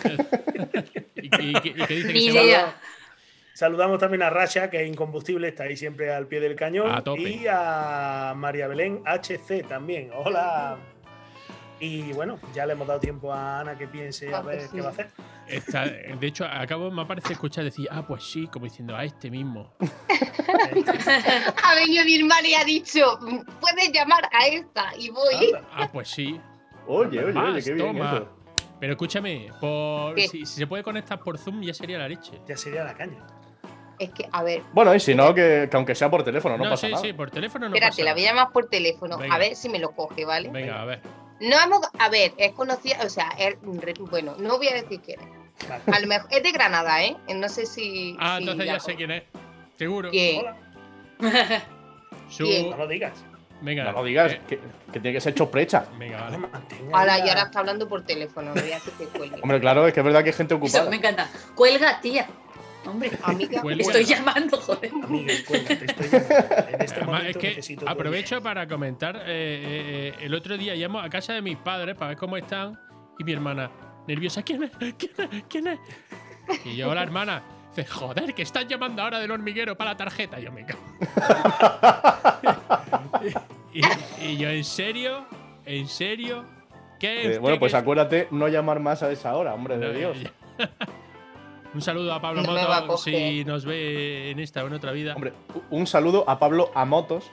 [1.20, 2.74] Y, y- y que- y que dice que Ni se va- idea.
[3.62, 6.92] Saludamos también a Rasha, que es incombustible, está ahí siempre al pie del cañón.
[6.94, 7.22] A tope.
[7.22, 10.12] Y a María Belén HC también.
[10.14, 10.76] Hola.
[11.80, 14.68] Y bueno, ya le hemos dado tiempo a Ana que piense a Ah, ver pues
[14.70, 14.80] qué sí.
[14.80, 15.10] va a hacer.
[15.48, 19.28] Está- de hecho, acabo, me parece escuchar decir, ah, pues sí, como diciendo, a este
[19.28, 19.72] mismo.
[21.64, 23.18] Ha venido mi hermana y ha dicho,
[23.60, 25.46] puedes llamar a esta y voy.
[25.56, 25.68] Anda.
[25.72, 26.40] Ah, pues sí.
[26.86, 28.12] Oye, oye, Más, oye, qué bien toma.
[28.12, 28.28] eso.
[28.78, 30.28] Pero escúchame, por, ¿Qué?
[30.28, 32.40] si, si se puede conectar por Zoom ya sería la leche.
[32.46, 33.18] Ya sería la caña.
[33.98, 36.64] Es que, a ver, Bueno, y si no, que, que aunque sea por teléfono, no,
[36.64, 37.04] No, pasa sí, nada.
[37.04, 39.34] sí, por teléfono no espérate, pasa la voy a llamar por teléfono, Venga.
[39.34, 40.48] a ver si me lo coge, ¿vale?
[40.50, 41.00] Venga, a ver.
[41.40, 45.20] No hemos, a ver, es conocida, o sea, es bueno, no voy a decir quién
[45.20, 45.68] es.
[45.68, 45.82] Vale.
[45.96, 47.16] A lo mejor es de Granada, ¿eh?
[47.34, 48.16] No sé si.
[48.20, 49.24] Ah, si entonces ya sé quién es.
[49.76, 50.10] Seguro.
[50.10, 50.40] ¿Quién?
[50.40, 50.56] Hola.
[52.28, 52.70] Su- ¿Quién?
[52.70, 53.12] No lo digas.
[53.60, 53.84] Venga.
[53.84, 54.56] No lo digas, eh, que,
[54.92, 55.84] que tiene que ser choprecha.
[55.98, 56.38] venga, vale.
[56.92, 59.40] Ahora, y ahora está hablando por teléfono, no voy a hacer que cuelgue.
[59.42, 60.90] Hombre, claro, es que es verdad que hay gente Eso, ocupada.
[60.90, 61.28] me encanta.
[61.56, 62.28] Cuelga, tía.
[62.88, 63.82] Hombre, Amiga, Cuelga.
[63.82, 64.90] estoy llamando, joder.
[65.02, 66.68] Amiga, cuélgate, estoy llamando.
[66.68, 69.16] En este Además, momento es que aprovecho para comentar.
[69.16, 72.36] eh, eh, eh, el otro día llamo a casa de mis padres para ver cómo
[72.36, 72.78] están.
[73.18, 73.70] Y mi hermana,
[74.06, 74.70] nerviosa, ¿quién es?
[74.98, 75.44] ¿Quién es?
[75.48, 75.78] ¿Quién es?
[76.64, 77.42] Y yo, la hermana,
[77.74, 80.38] dice, joder, que estás llamando ahora del hormiguero para la tarjeta.
[80.40, 80.80] Yo me cago.
[83.74, 83.82] y,
[84.26, 85.26] y yo, ¿en serio?
[85.66, 86.44] ¿En serio?
[86.98, 87.34] ¿Qué?
[87.34, 90.20] Eh, bueno, pues acuérdate no llamar más a esa hora, hombre de Dios.
[90.22, 90.30] ya.
[91.78, 95.14] Un saludo a Pablo No si nos ve en esta o en otra vida.
[95.14, 95.32] Hombre,
[95.70, 97.30] un saludo a Pablo Amotos,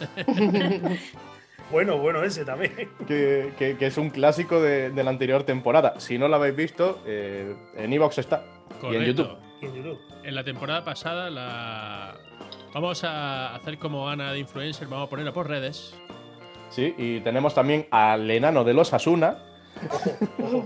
[1.70, 2.72] Bueno, bueno, ese también.
[3.06, 6.00] que, que- que es un clásico de, de la anterior temporada.
[6.00, 8.46] Si no lo habéis visto, eh, en Evox está.
[8.90, 9.02] Y en.
[9.04, 9.36] YouTube.
[9.60, 9.98] Y en YouTube.
[10.24, 12.14] En la temporada pasada la
[12.72, 15.94] vamos a hacer como Ana de influencer, vamos a ponerla por redes.
[16.70, 19.36] Sí, y tenemos también al enano de los Asuna,
[20.42, 20.64] Ojo.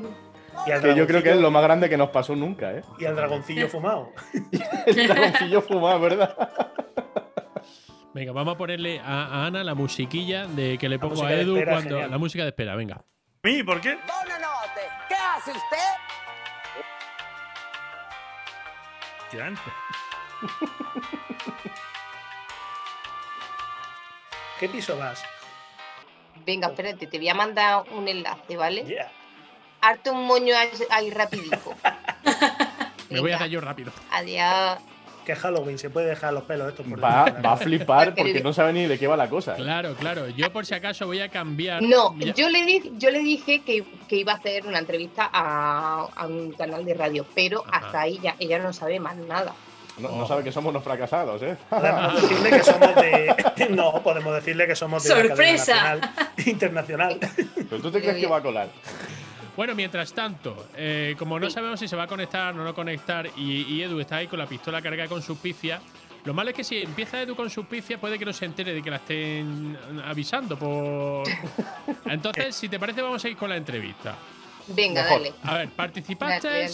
[0.64, 2.82] Que yo creo que es lo más grande que nos pasó nunca, ¿eh?
[2.98, 4.10] Y al dragoncillo fumado.
[4.86, 6.36] El dragoncillo fumado, ¿verdad?
[8.14, 11.56] Venga, vamos a ponerle a, a Ana la musiquilla de que le pongo a Edu
[11.56, 12.10] espera, cuando genial.
[12.10, 13.04] la música de espera, venga.
[13.42, 13.62] ¿Mí?
[13.62, 13.98] ¿Por qué?
[14.06, 15.76] Buonanotte, ¿qué hace usted?
[24.58, 25.22] ¿Qué piso vas?
[26.46, 28.84] Venga, espérate, te voy a mandar un enlace, ¿vale?
[28.84, 29.10] Yeah.
[29.86, 30.54] Arte un moño
[30.90, 31.74] ahí, rapidico.
[33.10, 33.92] Me voy a hacer yo rápido.
[34.10, 34.78] Adiós.
[35.24, 38.52] Que es Halloween, se puede dejar los pelos estos por Va, a flipar porque no
[38.52, 39.52] sabe ni de qué va la cosa.
[39.52, 39.56] ¿eh?
[39.56, 40.28] Claro, claro.
[40.28, 41.82] Yo por si acaso voy a cambiar.
[41.82, 45.28] No, Ya- yo le, di- yo le dije que, que iba a hacer una entrevista
[45.32, 47.86] a, a un canal de radio, pero Ajá.
[47.86, 49.52] hasta ahí ya, ella no sabe más nada.
[49.98, 51.56] No, no sabe que somos unos fracasados, ¿eh?
[51.70, 53.66] Podemos decirle que somos de.
[53.70, 55.08] No, podemos decirle que somos de.
[55.10, 55.74] ¡Sorpresa!
[55.74, 56.10] nacional,
[56.44, 57.18] internacional.
[57.54, 58.68] ¿Pero tú te crees que va a colar?
[59.56, 63.30] Bueno, mientras tanto, eh, como no sabemos si se va a conectar o no conectar,
[63.36, 65.80] y, y Edu está ahí con la pistola cargada con sus pifias,
[66.26, 68.74] lo malo es que si empieza Edu con sus pifias, puede que no se entere
[68.74, 71.26] de que la estén avisando por.
[72.04, 74.16] Entonces, si te parece, vamos a ir con la entrevista.
[74.66, 75.22] Venga, Mejor.
[75.22, 75.34] dale.
[75.44, 76.66] A ver, participaste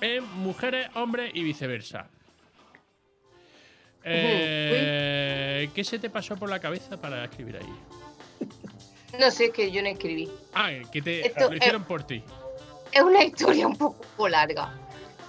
[0.00, 2.08] en mujeres, hombres y viceversa.
[4.02, 7.97] Eh, ¿Qué se te pasó por la cabeza para escribir ahí?
[9.18, 10.30] No sé, es que yo no escribí.
[10.54, 12.22] Ah, que te Esto, lo hicieron eh, por ti.
[12.92, 14.74] Es una historia un poco larga.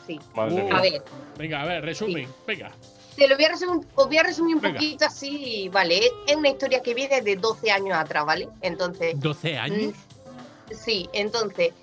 [0.08, 0.20] Sí.
[0.34, 0.66] Madre Uh.
[0.66, 0.76] mía.
[0.78, 1.04] A ver,
[1.38, 2.28] Venga, a ver, resumen.
[2.48, 2.72] Venga.
[3.16, 4.80] te lo voy a resumir, os voy a resumir un Venga.
[4.80, 6.02] poquito así, ¿vale?
[6.28, 8.50] Es una historia que viene de 12 años atrás, ¿vale?
[8.62, 9.94] Entonces, 12 años.
[9.94, 11.74] mm, Sí, entonces,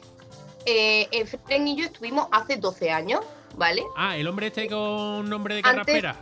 [0.65, 3.21] eh, Efren y yo estuvimos hace 12 años,
[3.57, 3.83] ¿vale?
[3.97, 6.17] Ah, el hombre este con nombre de Antes- carraspera.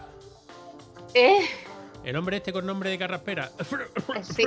[1.14, 1.46] Eh,
[2.04, 3.50] El hombre este con nombre de carraspera.
[4.22, 4.44] sí,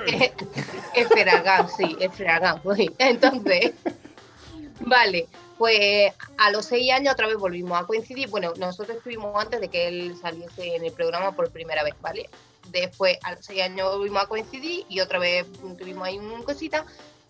[0.93, 2.61] Efragán, sí, Efragán.
[2.75, 2.91] sí.
[2.99, 3.71] Entonces,
[4.81, 8.29] vale, pues a los 6 años otra vez volvimos a coincidir.
[8.29, 12.29] Bueno, nosotros estuvimos antes de que él saliese en el programa por primera vez, ¿vale?
[12.69, 15.45] Después, a los 6 años volvimos a coincidir y otra vez
[15.77, 16.85] tuvimos ahí una cosita.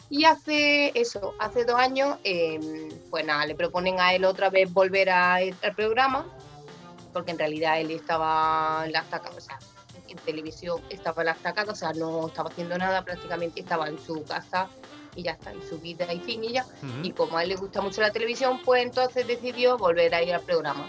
[0.10, 4.72] Y hace eso, hace dos años, eh, pues nada, le proponen a él otra vez
[4.72, 6.26] volver al programa,
[7.12, 9.60] porque en realidad él estaba en la estaca, o sea,
[10.10, 14.00] en televisión estaba en la estacada, o sea, no estaba haciendo nada, prácticamente estaba en
[14.00, 14.68] su casa
[15.16, 16.66] y ya está, en su vida y fin y ya.
[17.04, 20.34] Y como a él le gusta mucho la televisión, pues entonces decidió volver a ir
[20.34, 20.88] al programa.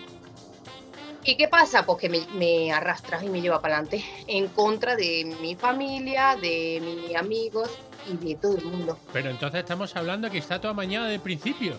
[1.25, 1.85] ¿Y qué pasa?
[1.85, 6.37] Pues que me, me arrastra y me lleva para adelante en contra de mi familia,
[6.41, 7.71] de mis amigos
[8.11, 8.99] y de todo el mundo.
[9.13, 11.77] Pero entonces estamos hablando que está todo amañado de principio.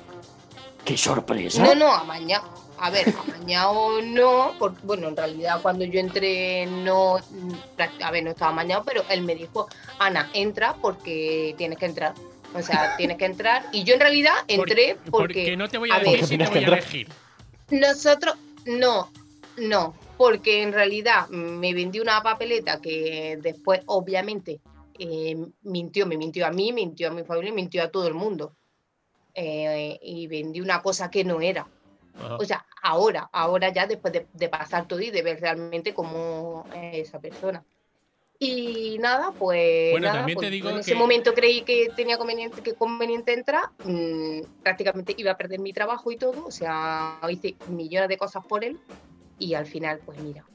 [0.86, 1.64] ¡Qué sorpresa!
[1.64, 2.69] No, no, amañado.
[2.82, 7.52] A ver, amañado no, por- bueno, en realidad cuando yo entré no, mm,
[8.04, 9.68] a ver, no estaba amañado, pero él me dijo,
[10.00, 12.14] Ana, entra porque tienes que entrar.
[12.56, 13.66] O sea, tienes que entrar.
[13.72, 16.46] Y yo en realidad entré Porque- porque, no te voy a, a decir si te
[16.46, 17.08] Porque voy a elegir.
[17.70, 19.12] nosotros, no,
[19.58, 24.60] no, porque en realidad me vendió una papeleta que después, obviamente,
[24.98, 28.54] eh, mintió, me mintió a mí, mintió a mi familia, mintió a todo el mundo.
[29.34, 31.66] Eh, y vendí una cosa que no era.
[32.18, 32.36] Ajá.
[32.36, 36.66] O sea, ahora, ahora ya después de, de pasar todo y de ver realmente cómo
[36.74, 37.64] es esa persona.
[38.42, 39.92] Y nada, pues.
[39.92, 42.74] Bueno, nada, también te pues, digo en ese que- momento creí que tenía conveniente, que
[42.74, 43.64] conveniente entrar.
[43.84, 46.46] mm, prácticamente iba a perder mi trabajo y todo.
[46.46, 48.80] O sea, hice millones de cosas por él.
[49.40, 50.46] Y al final, pues mira,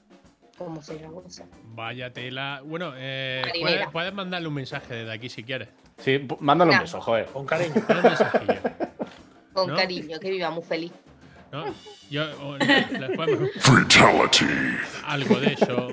[0.57, 1.45] cómo se la cosa.
[1.75, 2.63] Vaya tela.
[2.65, 5.69] Bueno, eh, puedes, puedes mandarle un mensaje desde aquí si quieres.
[5.99, 6.83] Sí, mándale un Nah.
[6.83, 7.27] beso, joder.
[7.27, 7.75] Con cariño.
[7.87, 8.61] Dale un mensajillo.
[9.53, 9.77] Con ¿No?
[9.77, 10.93] cariño, que viva muy feliz.
[11.55, 11.64] ¿No?
[12.11, 12.59] Yo, o-
[13.17, 13.49] podemos-
[15.07, 15.88] Algo de eso.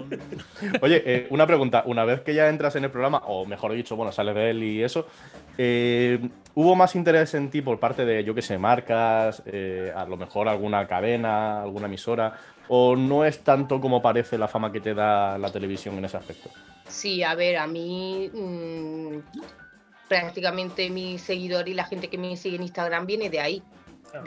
[0.82, 1.84] Oye, eh, una pregunta.
[1.86, 4.63] Una vez que ya entras en el programa, o mejor dicho, bueno, sales de él
[4.63, 5.08] y eso,
[5.58, 6.19] eh,
[6.56, 10.17] ¿hubo más interés en ti por parte de, yo qué sé, marcas, eh, a lo
[10.17, 12.34] mejor alguna cadena, alguna emisora?
[12.67, 16.17] ¿O no es tanto como parece la fama que te da la televisión en ese
[16.17, 16.50] aspecto?
[16.88, 19.17] Sí, a ver, a mí mm,
[20.08, 23.63] prácticamente mi seguidor y la gente que me sigue en Instagram viene de ahí.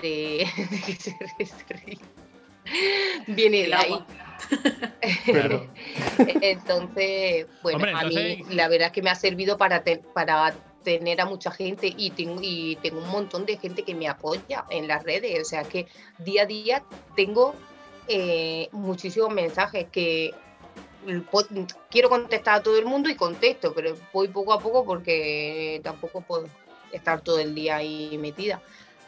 [0.01, 1.99] De, de que se ríe, se ríe.
[3.29, 4.05] Viene de El ahí.
[6.41, 10.55] Entonces, bueno, Hombre, a mí la verdad es que me ha servido para, te- para
[10.83, 14.65] tener a mucha gente y tengo, y tengo un montón de gente que me apoya
[14.71, 15.41] en las redes.
[15.41, 15.87] O sea que
[16.19, 16.85] día a día
[17.17, 17.55] tengo
[18.09, 20.33] eh, muchísimos mensajes que
[21.91, 26.21] quiero contestar a todo el mundo y contesto, pero voy poco a poco porque tampoco
[26.23, 26.47] puedo
[26.93, 28.61] estar todo el día ahí metida.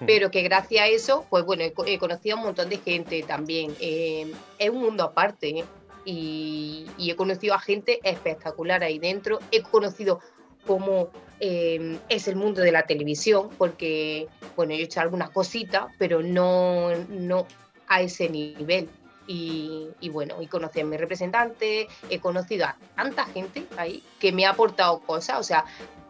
[0.05, 2.77] Pero que gracias a eso, pues bueno, he, co- he conocido a un montón de
[2.79, 3.75] gente también.
[3.81, 5.65] Eh, es un mundo aparte ¿eh?
[6.05, 9.39] y, he conocido a gente espectacular ahí dentro.
[9.51, 10.21] He conocido
[10.67, 11.09] cómo
[11.41, 16.23] eh, es el mundo de la televisión, porque bueno, yo he hecho algunas cositas, pero
[16.23, 17.47] no, no
[17.89, 18.89] a ese nivel.
[19.29, 24.31] Y, y bueno, y conocí a mi representante, he conocido a tanta gente ahí que
[24.31, 25.41] me ha aportado cosas.
[25.41, 25.65] O sea,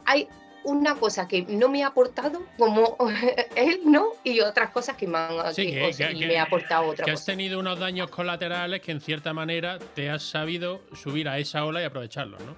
[0.05, 0.29] hay
[0.67, 2.97] una cosa que no me ha aportado como
[3.57, 4.09] él, ¿no?
[4.25, 7.13] Y otras cosas que me han Sí, que- y que- me ha aportado otra Que
[7.13, 7.33] has cosa.
[7.33, 11.81] tenido unos daños colaterales que en cierta manera te has sabido subir a esa ola
[11.81, 12.55] y aprovecharlos, ¿no?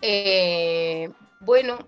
[0.00, 1.10] Eh,
[1.40, 1.78] bueno,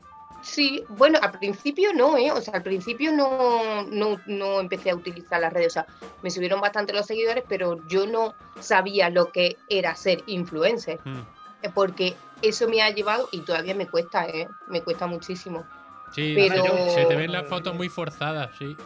[0.42, 2.30] sí, bueno, al principio no, ¿eh?
[2.32, 5.68] O sea, al principio no, no, no empecé a utilizar las redes.
[5.68, 5.86] O sea,
[6.22, 10.98] me subieron bastante los seguidores, pero yo no sabía lo que era ser influencer.
[11.04, 11.18] Mm.
[11.62, 14.48] eh, Porque eso me ha llevado y todavía me cuesta, ¿eh?
[14.68, 15.64] Me cuesta muchísimo.
[16.12, 18.76] Sí, Pero- se te- se te ven las fotos muy forzadas, sí.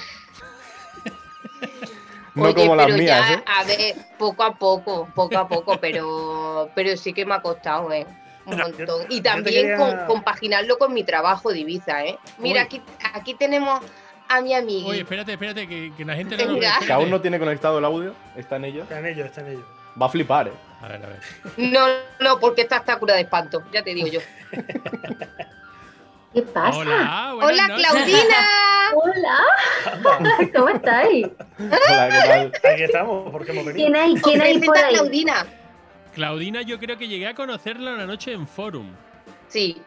[2.36, 3.44] No Oye, como las pero mías, ya, ¿eh?
[3.46, 7.92] a ver, poco a poco, poco a poco, pero, pero sí que me ha costado,
[7.94, 8.08] ¿eh?
[8.46, 8.88] Un yo- montón.
[8.88, 12.18] yo Y también quería- con- compaginarlo con mi trabajo de Ibiza, ¿eh?
[12.40, 12.66] Mira, Uy.
[12.66, 12.82] aquí,
[13.14, 13.82] aquí tenemos
[14.28, 14.88] a mi amiga.
[14.90, 16.68] Oye, espérate, espérate, que, que la gente no lo ve.
[16.84, 18.82] Que aún no tiene conectado el audio, está en ello.
[18.84, 19.66] Está en ello, está en ello.
[20.02, 20.54] Va a flipar, ¿eh?
[20.84, 21.20] A ver, a ver.
[21.56, 21.88] No,
[22.20, 24.20] no, porque esta está cura de espanto, ya te digo yo.
[26.34, 26.78] ¿Qué pasa?
[26.78, 27.88] Hola, buenas ¡Hola, noches.
[27.90, 28.38] Claudina!
[28.96, 31.28] Hola, ¿cómo estáis?
[31.58, 32.10] Hola,
[32.52, 32.74] ¿qué tal?
[32.74, 33.86] Aquí estamos, porque hemos venido.
[33.86, 34.16] ¿Quién hay?
[34.16, 34.94] ¿Quién hay por a ahí?
[34.96, 35.46] Claudina.
[36.14, 38.92] Claudina, yo creo que llegué a conocerla una noche en Forum.
[39.48, 39.82] Sí,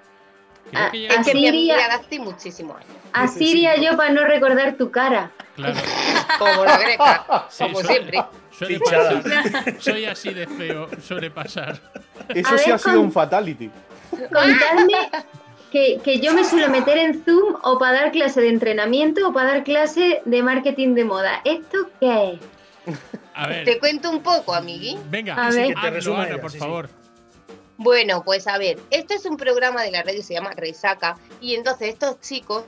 [0.71, 2.91] Creo Ah, que a amiga de hace muchísimos años.
[3.13, 5.31] Así iría yo para no recordar tu cara.
[5.57, 5.75] Claro.
[6.39, 8.19] Como la greca, Sí, como siempre.
[8.59, 9.21] Suele Fichada.
[9.23, 9.75] pasar.
[9.81, 11.79] Soy así de feo, suele pasar.
[12.29, 13.71] Eso A sí ver, ha sido con- un fatality.
[14.11, 15.11] Contadme,
[15.71, 19.33] que, que yo me suelo meter en Zoom o para dar clase de entrenamiento o
[19.33, 21.41] para dar clase de marketing de moda.
[21.45, 22.33] ¿Esto qué
[22.87, 22.97] es?
[23.35, 24.97] A ver, Te cuento un poco, amigui.
[25.11, 25.75] venga, A ver.
[25.75, 26.61] Que te hazlo, Ana, por sí, sí.
[26.65, 26.89] favor.
[27.79, 31.55] Bueno, pues a ver, este es un programa de la radio, se llama Resaca, y
[31.57, 32.65] entonces estos chicos,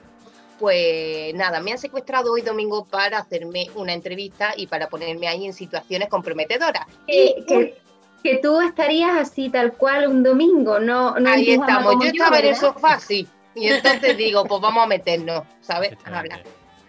[0.58, 5.46] pues nada, me han secuestrado hoy domingo para hacerme una entrevista y para ponerme ahí
[5.46, 6.86] en situaciones comprometedoras.
[7.06, 7.78] Que, que-
[8.22, 12.52] que tú estarías así tal cual un domingo, no, Ahí estamos, yo estaba en el
[12.52, 12.60] ¿verdad?
[12.74, 15.92] sofá, sí, y entonces digo, pues vamos a meternos, ¿sabes?
[16.04, 16.42] A hablar.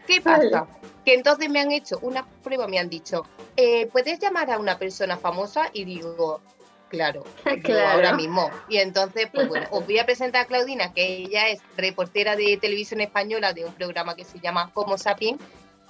[0.08, 0.66] ¿Qué pasa?
[1.06, 4.80] Que entonces me han hecho una prueba, me han dicho, eh, ¿puedes llamar a una
[4.80, 5.70] persona famosa?
[5.72, 6.42] Y digo,
[6.90, 7.24] claro,
[7.92, 8.50] ahora mismo.
[8.68, 12.58] Y entonces, pues bueno, os voy a presentar a Claudina, que ella es reportera de
[12.58, 15.40] televisión española de un programa que se llama Homo Sapiens,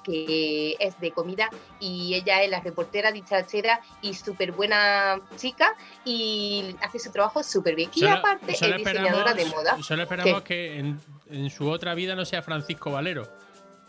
[0.04, 6.76] que es de comida, y ella es la reportera dicharachera y súper buena chica, y
[6.82, 7.90] hace su trabajo súper bien.
[7.94, 9.78] Y aparte es diseñadora de moda.
[9.82, 13.28] Solo esperamos que en, en su otra vida no sea Francisco Valero.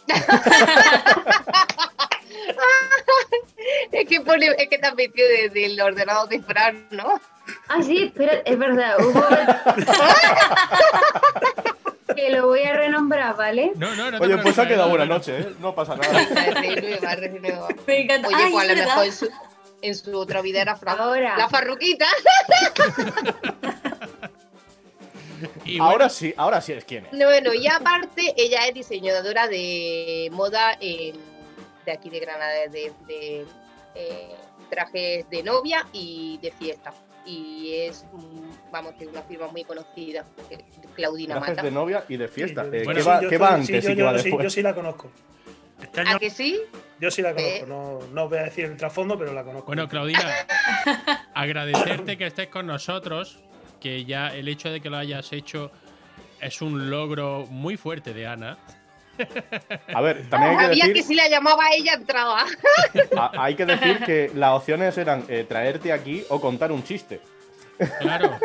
[3.92, 7.20] Es que, pone, es que te has metido desde el ordenador de Fran, ¿no?
[7.68, 8.96] Ah, sí, espera, es verdad.
[9.01, 9.27] hubo-
[12.16, 13.73] que lo voy a renombrar, ¿vale?
[13.77, 15.14] No, no, no Oye, pues ha quedado buena no, no.
[15.18, 15.53] noche, ¿eh?
[15.61, 16.27] No pasa nada.
[16.55, 17.68] Renueva, renueva.
[17.87, 18.29] Me encanta.
[18.29, 19.31] Oye, pues a lo mejor en su,
[19.83, 20.99] en su otra vida era Fran.
[20.99, 21.37] Ahora.
[21.37, 22.07] La farruquita.
[25.64, 27.14] Y bueno, Ahora sí, ahora sí es quién es.
[27.14, 31.18] No, Bueno, y aparte, ella es diseñadora de moda en-
[31.84, 33.46] de aquí de Granada, de, de,
[33.94, 34.34] eh,
[34.68, 36.92] trajes de novia y de fiesta.
[37.26, 38.04] Y es,
[38.72, 40.64] vamos, de una firma muy conocida, que-
[40.94, 41.62] Claudina Trajes Mata.
[41.62, 42.64] de novia y de fiesta.
[42.64, 44.04] Sí, Eh, Bueno, ¿Qué sí, va, yo qué va antes sí, yo- y qué yo-
[44.06, 44.44] va sí, después?
[44.44, 45.10] yo sí la conozco.
[45.82, 46.60] Este año ¿A que sí?
[46.98, 47.56] yo sí la conozco.
[47.56, 47.64] Eh.
[47.66, 49.66] No, no voy a decir el trasfondo, pero la conozco.
[49.66, 50.20] Bueno, Claudina,
[51.34, 53.38] agradecerte que estés con nosotros,
[53.80, 55.70] que ya el hecho de que lo hayas hecho
[56.40, 58.58] es un logro muy fuerte de Ana.
[59.94, 62.44] A ver, también hay que Sabía que decir, si la llamaba a ella entraba.
[63.16, 67.20] a- hay que decir que las opciones eran eh, traerte aquí o contar un chiste.
[68.00, 68.38] Claro.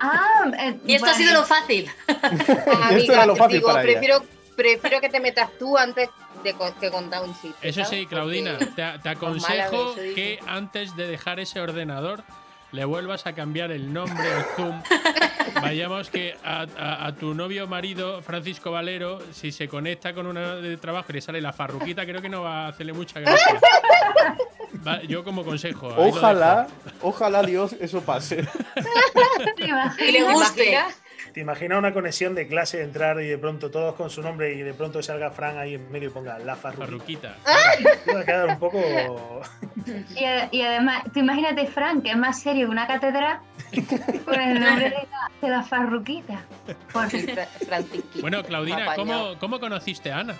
[0.00, 1.90] Ah, eh, Y esto ha sido lo fácil.
[2.82, 3.92] Amiga, era lo fácil digo, para ella.
[4.00, 4.24] prefiero,
[4.56, 6.08] prefiero que te metas tú antes
[6.44, 7.68] de co- que contar un chiste.
[7.68, 7.98] Eso ¿sabes?
[8.00, 12.22] sí, Claudina, Porque- te, aconsejo que antes de dejar ese ordenador
[12.72, 14.82] le vuelvas a cambiar el nombre en Zoom.
[15.62, 20.56] Vayamos que a, a- a tu novio marido, Francisco Valero, si se conecta con una
[20.56, 23.58] de trabajo y le sale la farruquita, creo que no va a hacerle mucha gracia.
[24.86, 25.88] Va, yo como consejo.
[25.96, 26.68] Ojalá,
[27.02, 28.46] ojalá Dios eso pase.
[29.98, 30.78] Y le ¿Te guste.
[31.38, 34.62] ¿Te imaginas una conexión de clase, entrar y de pronto todos con su nombre y
[34.62, 37.36] de pronto salga Fran ahí en medio y ponga la farruquita?
[38.12, 38.80] Va a quedar un poco.
[40.50, 43.38] Y, además, tú imagínate, Frank, que es más serio que una catedral,
[44.24, 46.42] con el nombre de la, de la farruquita.
[46.92, 47.08] Por-.
[48.20, 48.96] Bueno, Claudina.
[48.96, 50.34] ¿cómo, ¿cómo conociste a Ana?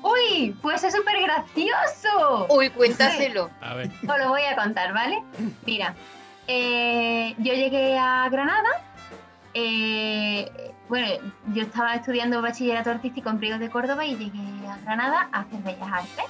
[0.00, 0.54] ¡Uy!
[0.62, 2.46] Pues es súper gracioso.
[2.50, 3.50] Uy, cuéntaselo.
[3.60, 3.90] A ver.
[4.08, 5.24] Os lo voy a contar, ¿vale?
[5.66, 5.96] Mira,
[6.46, 8.84] eh, yo llegué a Granada.
[9.60, 11.08] Eh, bueno,
[11.52, 15.60] yo estaba estudiando bachillerato artístico en Priegos de Córdoba y llegué a Granada a hacer
[15.62, 16.24] bellas artes.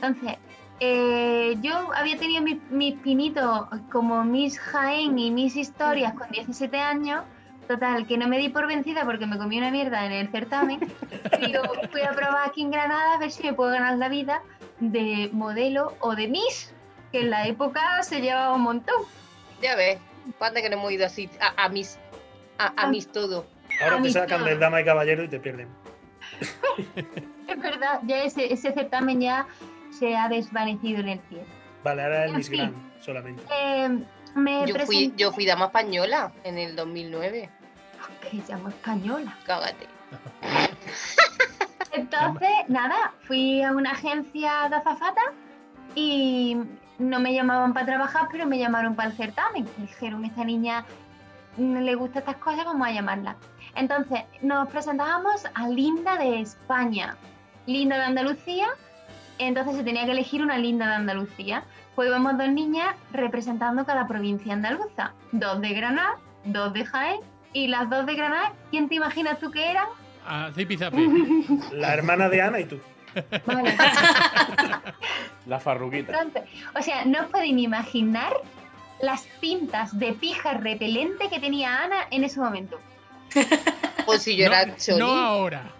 [0.00, 0.38] Entonces,
[0.80, 6.76] eh, yo había tenido mis, mis pinitos como Miss Jaén y Miss Historias con 17
[6.76, 7.22] años.
[7.68, 10.80] Total, que no me di por vencida porque me comí una mierda en el certamen.
[11.40, 14.42] Digo, fui a probar aquí en Granada a ver si me puedo ganar la vida
[14.80, 16.72] de modelo o de Miss,
[17.12, 19.02] que en la época se llevaba un montón.
[19.62, 19.98] Ya ves,
[20.38, 21.98] cuánto que no hemos ido así a, a mis
[22.58, 23.46] a, a mis todo.
[23.82, 24.48] Ahora te mí sacan todo.
[24.48, 25.68] del dama y caballero y te pierden.
[27.46, 29.46] Es verdad, ya ese, ese certamen ya
[29.90, 31.48] se ha desvanecido en el tiempo.
[31.84, 32.50] Vale, ahora el Miss
[33.00, 33.40] solamente.
[33.50, 33.88] Eh,
[34.34, 37.48] me Yo fui, yo fui dama española en el 2009.
[38.20, 39.38] que llamo española.
[39.46, 39.86] Cágate.
[41.92, 45.22] Entonces, nada, fui a una agencia de azafata
[45.94, 46.56] y
[46.98, 49.66] no me llamaban para trabajar, pero me llamaron para el certamen.
[49.78, 50.84] Dijeron, esta niña
[51.58, 53.36] le gusta estas cosas, vamos a llamarla.
[53.74, 57.16] Entonces, nos presentábamos a Linda de España,
[57.66, 58.68] Linda de Andalucía,
[59.38, 61.64] entonces se tenía que elegir una Linda de Andalucía.
[61.94, 67.20] Pues íbamos dos niñas representando cada provincia andaluza, dos de Granada, dos de Jaén,
[67.52, 69.86] y las dos de Granada, ¿quién te imaginas tú que eran?
[70.26, 71.08] A Zipi Zapi.
[71.72, 72.78] La hermana de Ana y tú.
[73.46, 73.74] Vale.
[75.46, 76.12] La farruquita.
[76.12, 78.34] Entonces, o sea, no os podéis ni imaginar
[79.00, 82.78] las pintas de pija repelente que tenía Ana en ese momento.
[84.06, 84.98] Pues si yo no, era choni.
[85.00, 85.72] no ahora.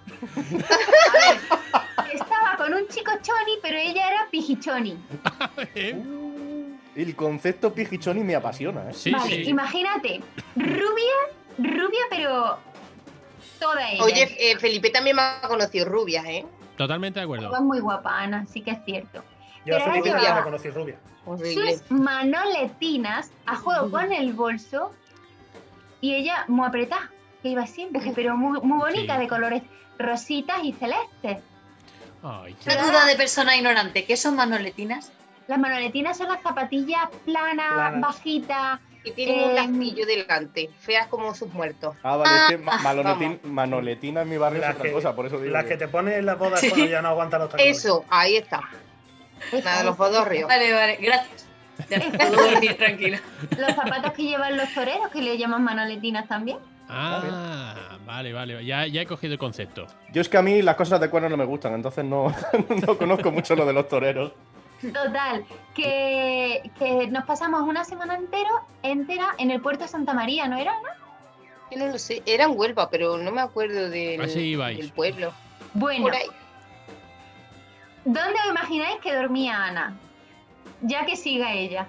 [2.12, 4.99] Estaba con un chico choni, pero ella era pijichoni.
[5.75, 5.97] ¿Eh?
[6.97, 8.95] El concepto pijichoni me apasiona, ¿eh?
[8.95, 9.51] Sí, vale, sí.
[9.51, 10.21] imagínate,
[10.57, 11.14] rubia,
[11.59, 12.59] rubia, pero
[13.59, 14.05] Todas ellas.
[14.05, 16.47] Oye, eh, Felipe también me ha conocido rubias, ¿eh?
[16.77, 17.47] Totalmente de acuerdo.
[17.49, 19.23] Todas muy guapa, Ana, sí que es cierto.
[19.64, 20.39] Yo a Pero Felipe ahora también va.
[20.39, 20.99] la conocí rubia.
[21.27, 21.77] Horrible.
[21.79, 24.93] Sus manoletinas a juego con el bolso
[26.01, 27.11] y ella muy apretada,
[27.43, 29.20] que iba siempre, pero muy, muy bonita, Sí.
[29.22, 29.62] de colores
[29.99, 31.39] rositas y celestes.
[32.22, 34.05] Ay, Una duda de persona ignorante.
[34.05, 35.12] ¿Qué son manoletinas?
[35.49, 38.01] Las manoletinas son las zapatillas planas, Planas.
[38.01, 38.81] bajitas.
[39.05, 41.95] Y tienen un Eh, lastillo delante, feas como sus muertos.
[42.03, 45.27] Ah, vale, es que ma- manoletina en mi barrio Las es otra que, cosa, por
[45.27, 45.53] eso digo.
[45.53, 46.70] las que te pones en las bodas Sí.
[46.70, 47.79] cuando ya no aguantan los tacones.
[47.79, 48.62] Eso, ahí está.
[49.64, 50.49] Nada de los bodorrios.
[50.49, 51.47] Vale, vale, gracias.
[51.91, 53.20] Ya puedo dormir tranquila.
[53.59, 56.59] Los zapatos que llevan los toreros, que le llaman manoletinas también.
[56.89, 58.64] Ah, vale, vale.
[58.64, 59.87] Ya, ya he cogido el concepto.
[60.12, 62.34] Yo es que a mí las cosas de cuerno no me gustan, entonces no,
[62.87, 64.32] no conozco mucho lo de los toreros.
[64.80, 70.49] Total, que, que nos pasamos una semana entero, entera en el puerto de Santa María,
[70.49, 70.74] ¿no era?
[71.70, 74.78] Yo no lo sé, era en Huelva, pero no me acuerdo del, Así ibais.
[74.78, 75.32] del pueblo.
[75.74, 76.26] Bueno, Por ahí.
[78.07, 79.97] ¿Dónde os imagináis que dormía Ana?
[80.83, 81.87] Ya que siga ella.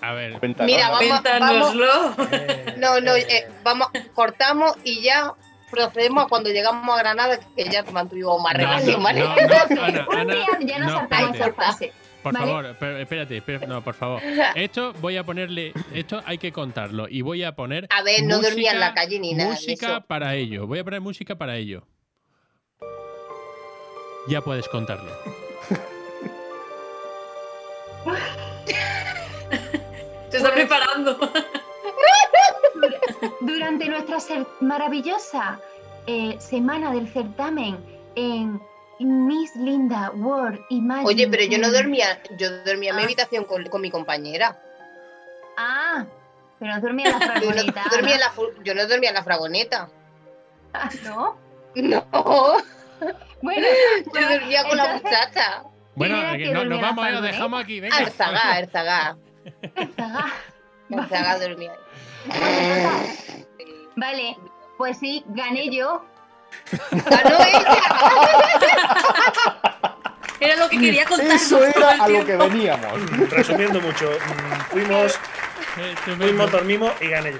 [0.00, 0.70] A ver, Cuéntanos.
[0.72, 2.14] Mira, vamos- Cuéntanoslo.
[2.32, 5.32] Eh, No, no, eh, vamos, cortamos y ya
[5.70, 9.20] procedemos a cuando llegamos a Granada, que ya mantuvimos más No, relación, no, ¿vale?
[9.20, 11.92] no, no, Ana, Un Ana, día ya nos no, saltamos esa fase.
[12.22, 12.46] Por ¿vale?
[12.46, 14.20] favor, pero espérate, espérate, no, por favor.
[14.54, 18.40] Esto voy a ponerle, esto hay que contarlo y voy a poner A ver, no
[18.40, 20.00] dormía en la música- calle ni nada música eso.
[20.06, 20.66] para ello.
[20.66, 21.84] Voy a poner música para ello.
[24.28, 25.10] Ya puedes contarlo.
[30.30, 31.18] Se está preparando.
[33.40, 34.18] Durante nuestra
[34.60, 35.60] maravillosa
[36.06, 37.78] eh, semana del certamen
[38.16, 38.60] en
[38.98, 41.06] Miss Linda World Imagine.
[41.08, 43.04] Oye, pero yo no dormía, yo dormía en mi Ah.
[43.04, 44.58] habitación con, con mi compañera.
[45.56, 46.04] Ah,
[46.58, 47.84] pero no dormía en la Yo no, fragoneta.
[47.90, 49.88] dormía en la, yo no dormía en la fragoneta.
[50.74, 51.36] Ah, ¿No?
[51.76, 52.56] No,
[53.42, 53.66] Bueno,
[54.14, 55.62] yo dormía con la muchacha.
[55.94, 57.36] Bueno, que no- nos vamos, eh, lo fardoneta?
[57.36, 57.96] dejamos aquí, venga.
[57.96, 59.16] Arzagá, Arzagá.
[59.98, 60.32] ah,
[60.98, 61.72] Arzagá dormía.
[63.96, 64.36] Vale,
[64.78, 66.04] pues sí, gané yo.
[66.90, 67.82] ¡Ganó ella!
[70.40, 71.36] Era lo que quería contar.
[71.36, 73.10] Eso era a lo que veníamos.
[73.30, 75.18] Resumiendo mucho, mm, fuimos,
[76.18, 77.38] fuimos, dormimos y gané yo.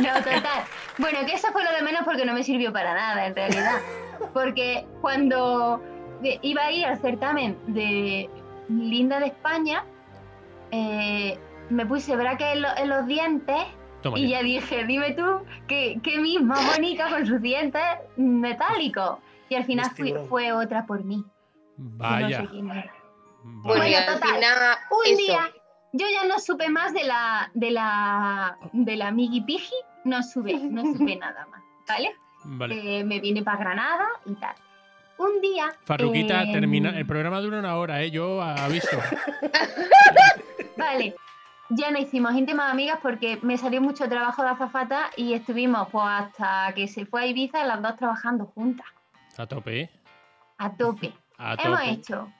[0.00, 0.64] No, total.
[0.98, 3.80] Bueno, que eso fue lo de menos porque no me sirvió para nada, en realidad.
[4.32, 5.82] Porque cuando
[6.42, 8.28] iba a ir al certamen de
[8.68, 9.84] Linda de España,
[10.70, 11.38] eh,
[11.70, 13.56] me puse braques en, lo- en los dientes
[14.02, 14.38] Toma y ya.
[14.38, 15.24] ya dije, dime tú,
[15.68, 17.82] ¿qué, qué Miss más bonita con sus dientes
[18.16, 19.18] metálicos?
[19.48, 21.24] Y al final fui- fue otra por mí.
[21.24, 21.30] que
[21.76, 22.42] Vaya.
[22.42, 22.90] No sé.
[23.44, 24.34] Bueno, al total.
[24.34, 24.54] final,
[24.90, 25.16] Un eso.
[25.18, 25.50] día,
[25.92, 29.74] yo ya no supe más de la de la de la Migi Pigi,
[30.04, 32.16] no supe, no supe nada más, ¿vale?
[32.44, 32.98] Vale.
[33.00, 34.54] Eh, me vine para Granada y tal.
[35.18, 35.66] Un día.
[35.84, 36.98] Farruquita, em, termina.
[36.98, 38.10] El programa dura una hora, ¿eh?
[38.10, 38.98] Yo aviso.
[40.76, 41.14] Vale.
[41.70, 46.04] Ya no hicimos íntimas amigas porque me salió mucho trabajo de azafata y estuvimos pues
[46.06, 48.86] hasta que se fue a Ibiza las dos trabajando juntas,
[49.38, 49.90] A tope, ¿eh?
[50.58, 51.14] a tope.
[51.38, 51.90] A Hemos tope.
[51.90, 52.32] hecho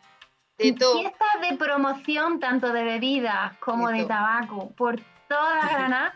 [0.58, 6.12] De fiestas de promoción tanto de bebidas como De de tabaco por toda Granada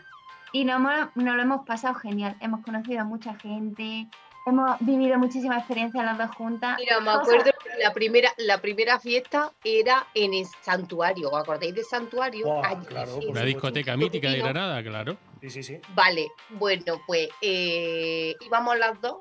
[0.59, 2.35] y nos, hemos- nos lo hemos pasado genial.
[2.39, 4.07] Hemos conocido a mucha gente,
[4.45, 6.77] hemos vivido muchísimas experiencias las dos juntas.
[6.79, 11.29] Mira, me cosas- acuerdo que la primera, la primera fiesta era en el santuario.
[11.29, 12.63] ¿Os acordáis del santuario?
[12.63, 14.39] Allí, claro, Una discoteca mítica de.
[14.39, 15.17] Granada, claro.
[15.41, 15.79] Sí, sí, sí.
[15.89, 19.17] Vale, bueno, pues eh, íbamos las dos.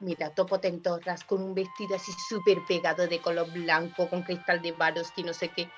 [0.00, 4.72] Mira, topo tentorras con un vestido así súper pegado de color blanco, con cristal de
[4.74, 5.68] Swarovski, no sé qué.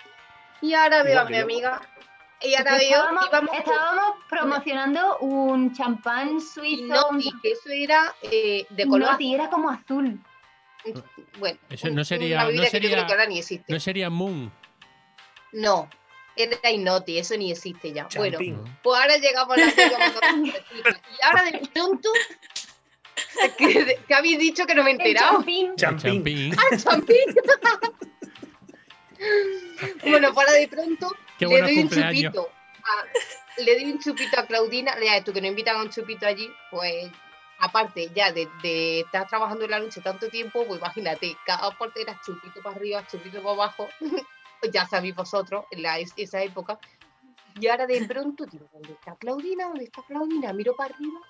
[0.63, 1.83] Y ahora veo a mi amiga.
[2.43, 7.71] Y ahora Estábamos, íbamos estábamos promocionando un champán y suizo, no, un y que eso
[7.71, 10.21] era eh, de y color Noti, era como azul.
[11.39, 13.73] Bueno, Eso no sería- no sería- que ahora ni existe.
[13.73, 14.53] No sería Moon.
[15.53, 15.89] No,
[16.37, 18.09] era Inoti, eso ni existe ya.
[18.17, 18.39] Bueno,
[18.83, 19.67] pues ahora llegamos a la
[20.37, 20.53] Y
[21.23, 22.11] ahora de pronto,
[23.57, 25.37] que, que habéis dicho que no me he enterado.
[25.39, 25.75] champín.
[25.77, 26.13] Champín.
[26.13, 26.57] Champín.
[26.59, 27.35] ¡Ah, champín!
[30.03, 31.09] bueno, pues ahora de pronto
[31.39, 32.33] Qué le doy un cumpleaños.
[32.33, 32.51] chupito.
[32.85, 34.95] a- le doy un chupito a Claudina.
[35.03, 37.11] Ya, tú que no invitan a un chupito allí, pues
[37.61, 42.03] aparte ya de, de estar trabajando en la noche tanto tiempo, pues imagínate, cada parte
[42.03, 43.89] era chupito para arriba, chupito para abajo.
[44.73, 46.79] Ya sabéis vosotros, en la, es- esa época.
[47.61, 49.65] Y ahora de pronto digo, ¿dónde está Claudina?
[49.67, 50.55] ¿Dónde está Claudina?
[50.55, 51.21] Miro para arriba.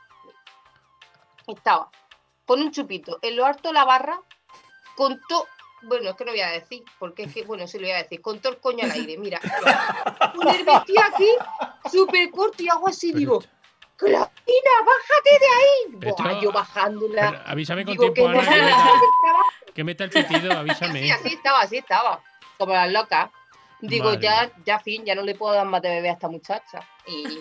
[1.47, 1.91] Estaba
[2.47, 4.21] con un chupito en lo alto de la barra,
[4.97, 5.49] con todo.
[5.87, 8.03] Bueno, es que no voy a decir, porque es que, bueno, sí lo voy a
[8.03, 9.41] decir, con todo el coño al aire, mira.
[10.35, 11.29] Con el vestido aquí,
[11.91, 13.43] súper corto y hago así, digo,
[13.97, 16.13] Claudina, bájate de ahí.
[16.13, 17.31] Buah, yo bajándola.
[17.31, 20.57] Pero avísame con Digo que tiempo, Ana, que puedo meta, que meta el pitido, Sí,
[20.57, 21.13] avísame.
[21.13, 22.21] así estaba, así estaba.
[22.59, 23.31] Como las locas.
[23.81, 26.29] Digo, Madre ya, ya fin, ya no le puedo dar más de bebé a esta
[26.29, 26.81] muchacha.
[27.07, 27.39] Y, y-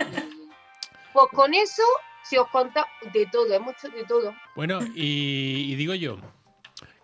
[1.14, 1.84] pues con eso,
[2.24, 4.36] si os conta de todo, hemos hecho de todo.
[4.56, 6.18] Bueno, y, y digo yo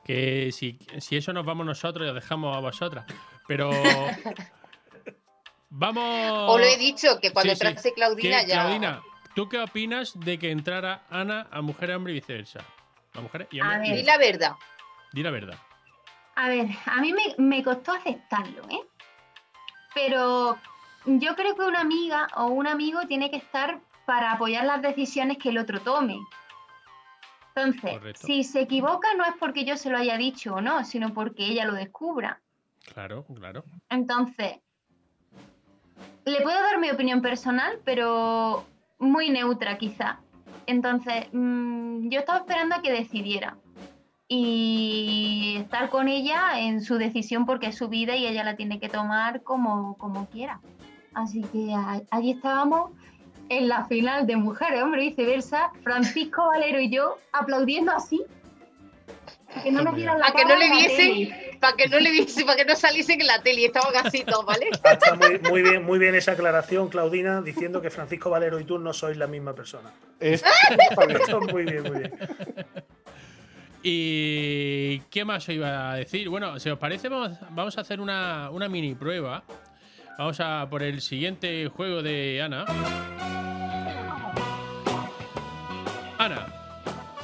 [0.10, 3.06] que si, si eso nos vamos nosotros, ya dejamos a vosotras.
[3.48, 3.70] Pero
[5.70, 6.50] vamos.
[6.50, 7.54] Os lo he dicho, que cuando.
[7.54, 7.68] Sí, sí.
[7.68, 8.64] entrase Claudina ¿Qué, ya.
[8.64, 9.04] Claudina,
[9.36, 12.62] ¿tú qué opinas de que entrara Ana a Mujer Hambre y viceversa?
[13.14, 13.98] A mujer y A ver.
[13.98, 14.52] Di la verdad.
[15.14, 15.60] Di la verdad.
[16.38, 18.82] A ver, a mí me, me costó aceptarlo, ¿eh?
[19.94, 20.58] Pero
[21.06, 25.38] yo creo que una amiga o un amigo tiene que estar para apoyar las decisiones
[25.38, 26.18] que el otro tome.
[27.60, 28.26] Entonces, Correcto.
[28.28, 31.46] si se equivoca no es porque yo se lo haya dicho o no, sino porque
[31.46, 32.42] ella lo descubra.
[32.94, 33.64] Claro, claro.
[33.90, 34.58] Entonces,
[36.26, 38.66] le puedo dar mi opinión personal, pero
[39.00, 40.20] muy neutra quizá.
[40.68, 43.58] Entonces, mm, yo estaba esperando a que decidiera
[44.28, 48.80] y estar con ella en su decisión porque es su vida y ella la tiene
[48.80, 50.62] que tomar como, como quiera.
[51.16, 52.92] Así que a- allí estábamos
[53.50, 58.22] en la final de Mujeres, Hombre y viceversa, Francisco Valero y yo aplaudiendo así.
[59.64, 61.58] Que no nos vieran la A que no le tele.
[61.60, 64.24] para que no le viese, para que no saliesen en la tele y estaban así
[64.24, 64.70] todos, ¿vale?
[64.84, 68.78] Está muy, muy bien, muy bien esa aclaración, Claudina, diciendo que Francisco Valero y tú
[68.78, 69.92] no sois la misma persona.
[70.20, 72.14] Es- Está muy bien, muy bien.
[73.82, 76.30] ¿Y qué más os iba a decir?
[76.30, 79.44] Bueno, si os parece, vamos, vamos a hacer una, una mini prueba.
[80.18, 82.42] Vamos a por el siguiente juego de.
[82.42, 82.66] Ana,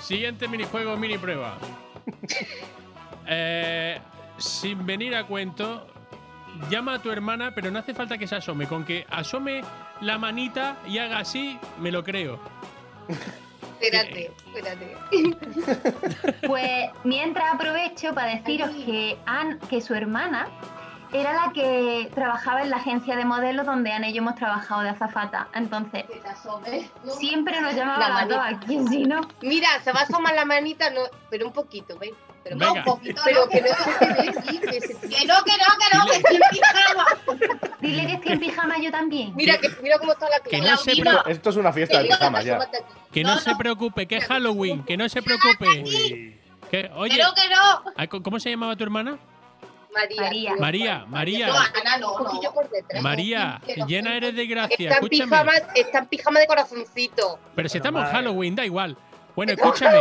[0.06, 1.58] siguiente minijuego, mini prueba.
[3.28, 4.00] Eh,
[4.38, 5.88] sin venir a cuento,
[6.70, 8.68] llama a tu hermana, pero no hace falta que se asome.
[8.68, 9.64] Con que asome
[10.00, 12.40] la manita y haga así, me lo creo.
[13.82, 14.96] Espérate, espérate.
[16.48, 20.48] Pues mientras aprovecho para deciros que Anne, que su hermana
[21.20, 24.82] era la que trabajaba en la agencia de modelos donde Ana y yo hemos trabajado
[24.82, 25.48] de azafata.
[25.54, 28.66] Entonces, Que siempre nos llamaba La la dos manita.
[28.66, 29.22] aquí, si no.
[29.42, 32.12] Mira, se va a asomar la manita, no, pero un poquito, ¿ves?
[32.44, 32.74] Pero Venga.
[32.74, 35.98] un poquito, pero que no se ve, sí, que se- Que no, que no, que
[35.98, 37.06] no, que estoy en pijama.
[37.82, 39.34] Dile que estoy en pijama yo también.
[39.36, 41.24] Mira, que, mira cómo está la Que no se Claudina.
[41.28, 42.60] esto, es una fiesta de Venga, pijamas ya.
[43.12, 43.58] Que no, No, se no.
[43.58, 45.84] preocupe, que es Halloween, que no se preocupe.
[46.70, 47.92] Que, oye, Que no, que no.
[47.96, 49.18] ay, ¿cómo se llamaba tu hermana?
[49.96, 50.22] María.
[50.22, 50.56] María.
[50.60, 51.48] María, María.
[51.48, 52.54] No, Ana, no, Un poquillo no.
[52.54, 53.02] por detrás.
[53.02, 55.30] María, llena eres de gracia, Está en, escúchame.
[55.32, 57.40] pijama, está en pijama de corazoncito.
[57.56, 58.12] Pero si estamos en.
[58.12, 58.98] Halloween, da igual.
[59.36, 60.00] Bueno, escúchame.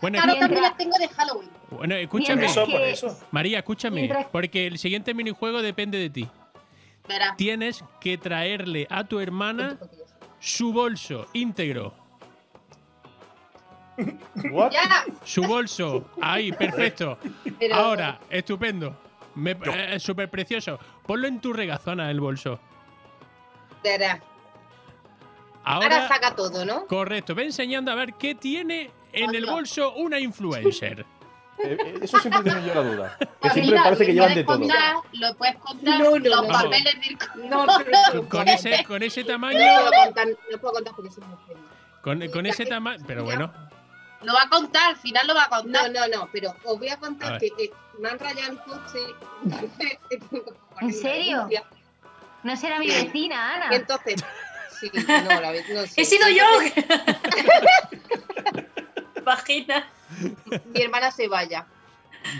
[0.00, 1.50] Bueno, Claro, también las tengo de Halloween.
[1.70, 2.42] bueno, escúchame.
[2.42, 3.18] Mientras eso, por que- eso.
[3.30, 4.26] María, escúchame.
[4.32, 6.28] Porque el siguiente minijuego depende de ti.
[7.08, 7.34] Verá.
[7.36, 9.78] Tienes que traerle a tu hermana
[10.40, 11.94] su bolso íntegro.
[14.50, 14.72] What?
[14.72, 15.04] Ya.
[15.24, 16.10] Su bolso.
[16.20, 17.18] Ahí, perfecto.
[17.58, 18.96] Pero- Ahora, estupendo.
[19.36, 20.78] Me, eh, súper precioso.
[21.06, 22.60] Ponlo en tu regazona el bolso.
[23.82, 24.20] Ahora,
[25.64, 26.86] Ahora, saca todo, ¿no?
[26.86, 27.34] correcto.
[27.34, 31.06] Ve enseñando a ver qué tiene en el bolso una influencer.
[31.62, 33.16] Eh, eh, Eso siempre he tenido yo la duda.
[33.40, 34.68] Que siempre mira, parece que lo llevan de puedes todo.
[34.68, 35.98] contar, Lo puedes contar.
[36.00, 36.48] No, no, los no.
[36.48, 37.48] papeles del.
[37.50, 37.78] No, no,
[38.14, 39.58] no, Con ese, con ese tamaño.
[39.58, 41.56] No puedo contar, no puedo contar porque soy mujer.
[42.02, 43.04] Con, con ese tamaño.
[43.06, 43.52] Pero bueno.
[44.24, 45.90] Lo va a contar, al final lo va a No, contar.
[45.90, 48.98] no, no, pero os voy a contar que eh, me han rayado el coche.
[50.80, 51.48] ¿En serio?
[52.42, 53.68] No será mi vecina, Ana.
[53.76, 54.22] Entonces,
[54.80, 55.94] sí, no, la vez, no sé.
[56.02, 56.44] He sido yo.
[59.24, 59.86] Vagina.
[60.74, 61.66] Mi hermana se vaya.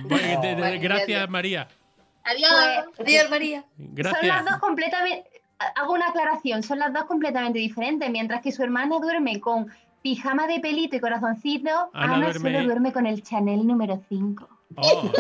[0.02, 1.30] Bueno, de- de- Vale, gracias, gracias.
[1.30, 1.68] María.
[2.24, 2.50] Adiós.
[2.96, 3.60] Pues- Adiós, María.
[3.60, 4.44] Son las Gracias.
[4.44, 5.30] dos completamente.
[5.76, 8.10] Hago una aclaración, son las dos completamente diferentes.
[8.10, 9.70] Mientras que su hermana duerme con
[10.08, 14.48] pijama de pelito y corazoncito, Ana Ana, duerme- solo duerme con el Chanel número 5.
[14.76, 15.10] Oh.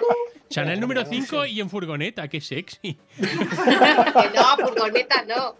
[0.50, 2.98] Chanel número 5 y en furgoneta, qué sexy.
[3.18, 5.56] No, furgoneta no.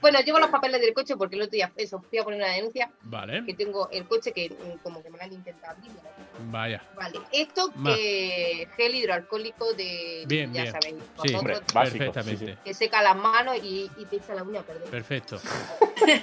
[0.00, 2.52] Bueno, llevo los papeles del coche porque el otro día eso, fui a poner una
[2.52, 5.90] denuncia Vale, que tengo el coche que mm, como que me lo han intentado abrir.
[5.90, 6.52] ¿no?
[6.52, 6.80] vaya.
[6.94, 7.92] Vale, esto Ma.
[7.96, 10.72] que gel hidroalcohólico de Bien, ya bien.
[10.74, 11.34] sabéis, Sí.
[11.34, 11.98] Hombre, básico.
[12.04, 12.46] Perfectamente.
[12.46, 12.58] sí, sí.
[12.64, 14.88] que seca las manos y, y te echa la uña a perder.
[14.88, 15.40] Perfecto.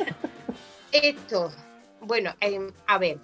[0.93, 1.51] Esto,
[2.01, 3.19] bueno, em, a ver.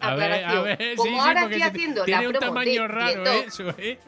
[0.00, 2.82] A ver, a ver, sí, Como sí, ahora estoy haciendo tiene la un promo tamaño
[2.82, 3.98] de raro eso, ¿eh?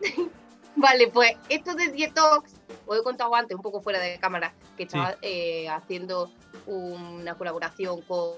[0.78, 2.52] Vale, pues esto de Dietox,
[2.84, 4.88] os he contado antes, un poco fuera de cámara, que Sí.
[4.98, 6.30] estaba eh, haciendo
[6.66, 8.34] una colaboración con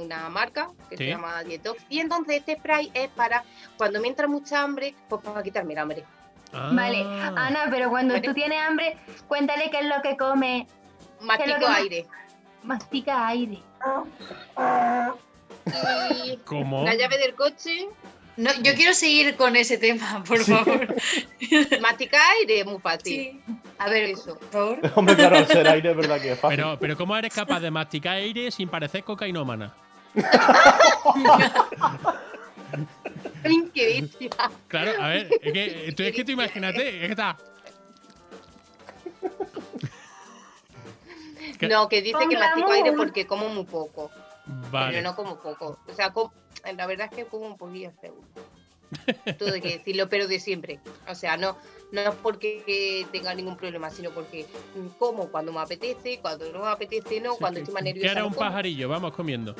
[0.00, 1.04] una marca que Sí.
[1.04, 1.82] se llama Dietox.
[1.88, 3.42] Y entonces este spray es para
[3.76, 6.04] cuando me entra mucha hambre, pues para quitarme el hambre.
[6.52, 8.28] Vale, Ana, pero cuando Vale.
[8.28, 10.68] tú tienes hambre, cuéntale qué es lo que come.
[11.20, 11.40] Más-
[11.78, 12.06] aire.
[12.62, 13.58] mastica aire.
[16.24, 16.84] Y ¿Cómo?
[16.84, 17.88] la llave del coche,
[18.36, 20.94] No, yo quiero seguir con ese tema, por favor.
[21.80, 23.02] mastica aire, muy fácil.
[23.12, 23.40] Sí.
[23.78, 24.38] A ver, Eso.
[24.38, 24.78] por favor.
[24.94, 26.56] Hombre, claro, ser aire es verdad que es fácil.
[26.56, 29.74] Pero, pero ¿cómo eres capaz de masticar aire sin parecer cocainómana?
[34.68, 37.36] Claro, a ver, es que tú, es que tú imagínate, es que está.
[41.62, 41.68] ¿Qué?
[41.68, 44.10] No, que dice que mastico aire porque como muy poco.
[44.70, 44.96] Vale.
[44.96, 45.78] Pero no como poco.
[45.88, 46.12] O sea,
[46.76, 48.26] la verdad es que como un poquillo seguro.
[49.06, 50.80] Hay que decirlo, pero de siempre.
[51.08, 51.56] O sea, no,
[51.92, 54.46] no es porque tenga ningún problema, sino porque
[54.98, 58.12] como cuando me apetece, cuando no me apetece, no, cuando estoy más Que nerviosa.
[58.12, 59.54] era no un pajarillo, vamos comiendo.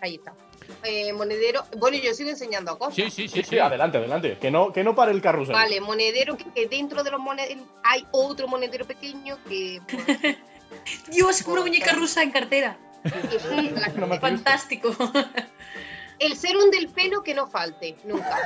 [0.00, 0.34] Ahí está.
[0.82, 1.64] Eh, monedero.
[1.78, 2.94] Bueno, yo sigo enseñando cosas.
[2.94, 3.50] Sí, sí, sí, Sí, sí.
[3.50, 4.36] sí, adelante, adelante.
[4.38, 5.54] Que no, que no pare el carrusel.
[5.54, 9.80] Vale, monedero, que, que dentro de los monederos hay otro monedero pequeño que.
[9.88, 10.36] pues,
[11.10, 12.76] Dios, una muñeca rusa en cartera.
[13.04, 14.96] la- Fantástico.
[16.18, 18.36] el serum del pelo que no falte, nunca.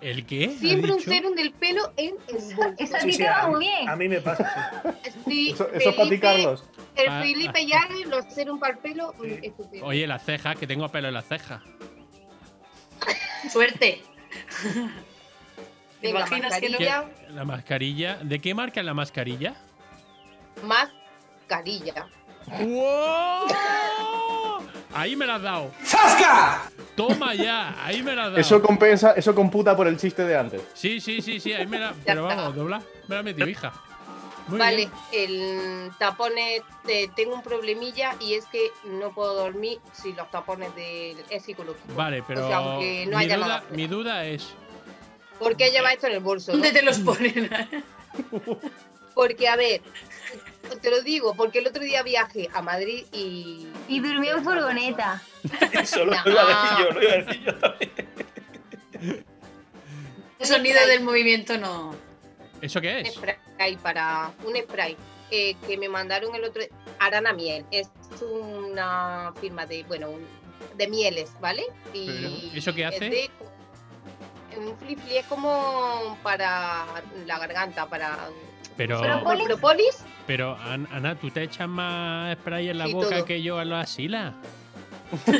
[0.00, 0.52] ¿El qué?
[0.54, 2.14] ¿Ha Siempre un serum del pelo en.
[2.28, 2.62] Eso
[2.94, 3.88] a Sí, ti sí, te va a, muy mí- bien.
[3.88, 4.82] a mí me pasa.
[5.04, 5.10] sí.
[5.24, 6.64] Sí, Eso, es para ti, Carlos.
[6.94, 7.88] El Ah, Felipe ah.
[8.06, 9.38] Los serum para el pelo, mm, Sí.
[9.42, 9.86] estupendo.
[9.86, 11.62] Oye, las cejas, que tengo pelo en las cejas.
[13.50, 14.02] Suerte.
[16.00, 16.78] ¿Te imaginas que no?
[16.78, 18.16] mascarilla, La mascarilla.
[18.22, 19.54] ¿De qué marca es la mascarilla?
[21.46, 22.08] Mascarilla.
[22.60, 23.46] ¡Wow!
[24.94, 25.70] Ahí me la has dado.
[26.94, 28.40] Toma ya, ahí me la has dado.
[28.40, 30.62] Eso compensa, eso computa por el chiste de antes.
[30.74, 31.94] Sí, sí, sí, sí, ahí me la.
[32.04, 32.82] Pero vamos, dobla.
[33.08, 33.72] Me la metió, hija.
[34.48, 34.90] Muy vale, bien.
[35.12, 40.72] el tapones, eh, tengo un problemilla y es que no puedo dormir si los tapones
[40.76, 41.94] del es psicológico.
[41.94, 42.44] Vale, pero.
[42.44, 44.54] O sea, aunque no mi, haya duda, nada mi duda es.
[45.40, 46.52] ¿Por qué lleva esto en el bolso?
[46.52, 46.58] no?
[46.58, 47.50] ¿Dónde te los ponen?
[49.16, 49.80] Porque, a ver,
[50.80, 53.66] te lo digo, porque el otro día viajé a Madrid y.
[53.88, 55.22] Y durmió en furgoneta.
[55.72, 56.22] Eso lo No.
[56.30, 57.92] iba a decir yo, lo iba a decir yo también.
[60.38, 61.94] El sonido del movimiento no.
[62.60, 63.14] ¿Eso qué un es?
[63.14, 64.96] spray para un spray
[65.30, 66.62] eh, que me mandaron el otro
[66.98, 67.88] Arana Miel es
[68.22, 70.26] una firma de bueno un-
[70.76, 73.10] de mieles vale y ¿eso qué es hace?
[73.10, 73.30] de-
[74.58, 76.86] un flifli es como para
[77.26, 78.28] la garganta para
[78.76, 79.02] Pero.
[79.04, 83.24] El propolis Pero, An- Ana, ¿tú te echas más spray en la Sí, boca todo.
[83.24, 84.34] que yo a la asila?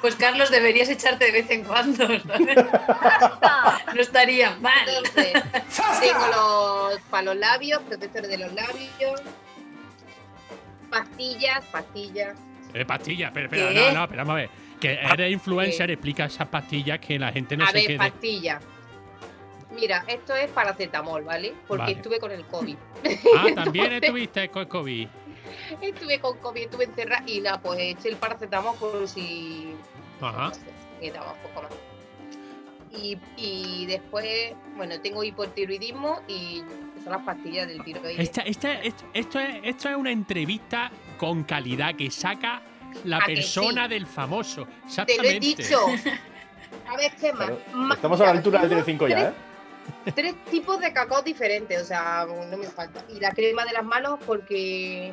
[0.00, 2.06] Pues Carlos, deberías echarte de vez en cuando.
[3.94, 4.72] No estaría mal.
[4.88, 5.32] entonces
[6.00, 9.20] tengo los para los labios protectores de los labios
[10.90, 12.36] pastillas pastillas
[12.74, 14.50] Eh, pastillas, pero, pero, no, no, pero vamos a ver.
[14.80, 17.98] Que eres influencer, explica esas pastillas que la gente no a se ver quede.
[17.98, 18.62] pastillas
[19.74, 21.54] Mira, esto es paracetamol, ¿vale?
[21.66, 21.92] Porque Vale.
[21.94, 22.76] estuve con el COVID.
[23.36, 25.08] Ah, también estuviste con COVID.
[25.80, 29.74] Estuve con COVID, estuve encerrada y nada, pues eché el paracetamol por si
[30.20, 30.48] Ajá.
[30.48, 30.60] no sé,
[31.00, 31.72] me daba un poco más.
[32.94, 36.62] Y, y después, bueno, tengo hipotiroidismo y
[37.02, 38.18] son las pastillas del tiroides.
[38.20, 42.60] Esta, esta, esto, esto es, esto es una entrevista con calidad que saca
[43.04, 43.90] la ¿A que persona sí?
[43.90, 44.64] del famoso.
[44.66, 44.70] Te
[45.16, 45.40] lo he Exactamente.
[45.40, 45.78] dicho.
[46.88, 47.46] A ver, ¿qué más?
[47.46, 49.32] Claro, Estamos a la altura del tengo Telecinco ya, ¿eh?
[50.14, 53.04] Tres- tipos de cacao diferentes, o sea, no me falta.
[53.08, 55.12] Y la crema de las manos porque.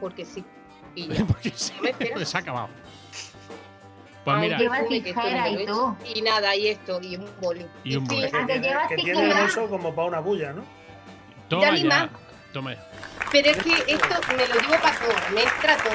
[0.00, 0.44] Porque sí.
[0.94, 1.24] Y ya.
[1.26, 2.68] Porque sí, No me se ha acabado.
[4.24, 5.96] Pues Ay, mira, Lleva tijera y todo.
[6.22, 7.66] nada, y esto, y un boli.
[7.84, 8.22] Y un boli.
[8.22, 8.44] Que que
[9.04, 10.64] tiene, que como para una bulla, ¿no?
[11.48, 12.10] toma ya.
[12.52, 12.74] Toma.
[13.30, 15.92] Pero es que esto me lo llevo para todo, me entra todo.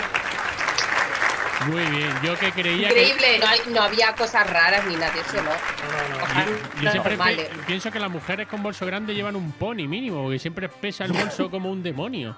[1.67, 2.09] Muy bien.
[2.23, 3.03] Yo que creía que.
[3.09, 3.39] Increíble.
[3.39, 5.43] No, hay- no había cosas raras ni nada de eso, ¿no?
[5.43, 6.23] No, no, no.
[6.23, 6.45] Ojalá.
[6.81, 10.39] Yo siempre pe- pienso que las mujeres con bolso grande llevan un pony mínimo, porque
[10.39, 12.35] siempre pesa el bolso como un demonio.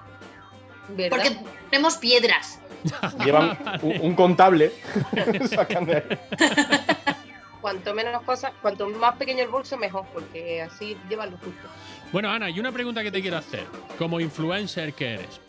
[0.88, 1.10] ¿Verdad?
[1.18, 1.36] Porque
[1.70, 2.60] tenemos piedras.
[3.24, 4.72] Llevan un, un contable.
[5.50, 6.18] Sacan de ahí.
[7.60, 11.66] Cuanto menos cosas, cuanto más pequeño el bolso, mejor, porque así lleva lo justo.
[12.12, 13.64] Bueno, Ana, y una pregunta que te quiero hacer.
[13.98, 15.40] Como influencer que eres.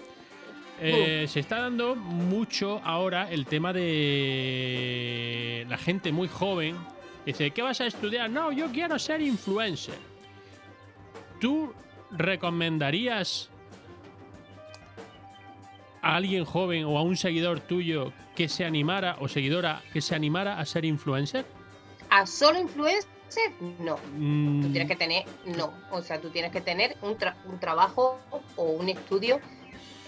[0.80, 6.76] Eh, se está dando mucho ahora el tema de la gente muy joven.
[7.26, 8.30] Dice, ¿qué vas a estudiar?
[8.30, 9.96] No, yo quiero ser influencer.
[11.42, 11.74] ¿Tú
[12.12, 13.50] recomendarías
[16.02, 20.16] a alguien joven o a un seguidor tuyo que se animara o seguidora que se
[20.16, 21.46] animara a ser influencer?
[22.10, 23.08] ¿A solo influencer?
[23.80, 23.98] No.
[24.16, 25.74] Mm, Tú tienes que tener, no.
[25.92, 28.20] O sea, tú tienes que tener un, tra- un trabajo
[28.56, 29.40] o un estudio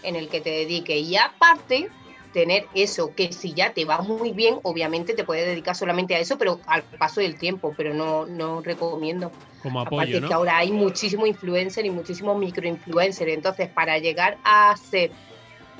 [0.03, 0.97] en el que te dediques.
[1.01, 1.89] Y aparte,
[2.33, 6.19] tener eso, que si ya te va muy bien, obviamente te puedes dedicar solamente a
[6.19, 9.31] eso, pero al paso del tiempo, pero no, no recomiendo.
[9.63, 10.35] como Aparte apoyo, que ¿no?
[10.35, 13.29] ahora hay muchísimo influencer y muchísimos microinfluencer.
[13.29, 15.11] Entonces, para llegar a ser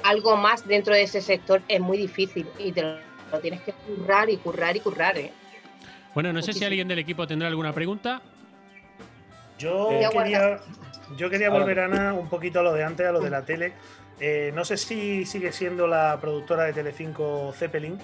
[0.03, 2.97] algo más dentro de ese sector es muy difícil y te lo,
[3.31, 5.31] lo tienes que currar y currar y currar, ¿eh?
[6.15, 8.21] Bueno, no sé si alguien del equipo tendrá alguna pregunta.
[9.59, 10.59] Yo Eh, quería,
[11.17, 13.73] yo quería volver, Ana, un poquito a lo de antes, a lo de la tele.
[14.19, 17.97] Eh, no sé si sigue siendo la productora de Telecinco Zeppelin,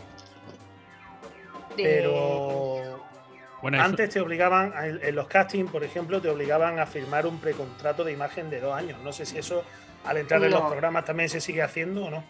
[1.76, 3.02] pero
[3.62, 7.40] Bueno, antes te obligaban, a- en los castings, por ejemplo, te obligaban a firmar un
[7.40, 9.00] precontrato de imagen de dos años.
[9.04, 9.64] No sé si eso
[10.06, 12.24] al entrar en los programas también se sigue haciendo o no.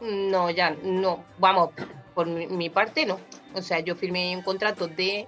[0.00, 1.22] No, ya, no.
[1.38, 1.70] Vamos,
[2.14, 3.20] por mi, mi parte no.
[3.54, 5.26] O sea, yo firmé un contrato de.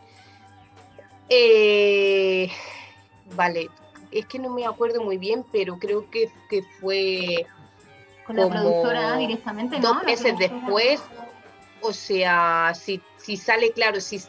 [1.28, 2.50] eh,
[3.36, 3.68] vale,
[4.10, 7.46] es que no me acuerdo muy bien, pero creo que, que fue
[8.34, 9.94] Con la productora directamente, ¿no?
[9.94, 11.00] dos meses después.
[11.80, 14.22] O sea, si, si sale claro, si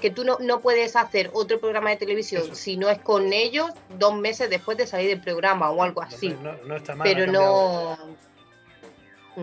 [0.00, 2.54] que tú no, no puedes hacer otro programa de televisión Eso.
[2.54, 6.36] si no es con ellos dos meses después de salir del programa o algo así.
[6.42, 7.08] No, no está mal.
[7.08, 7.96] Pero no.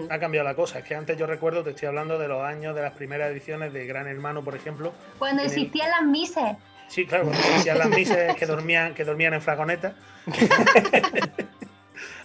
[0.09, 0.80] Ha cambiado la cosa.
[0.80, 3.74] Es que antes yo recuerdo, te estoy hablando de los años de las primeras ediciones
[3.74, 4.91] de Gran Hermano, por ejemplo.
[5.20, 6.57] Cuando en el- existían las mises.
[6.88, 9.93] Sí, claro, cuando hacían las mises que dormían, que dormían en fragoneta.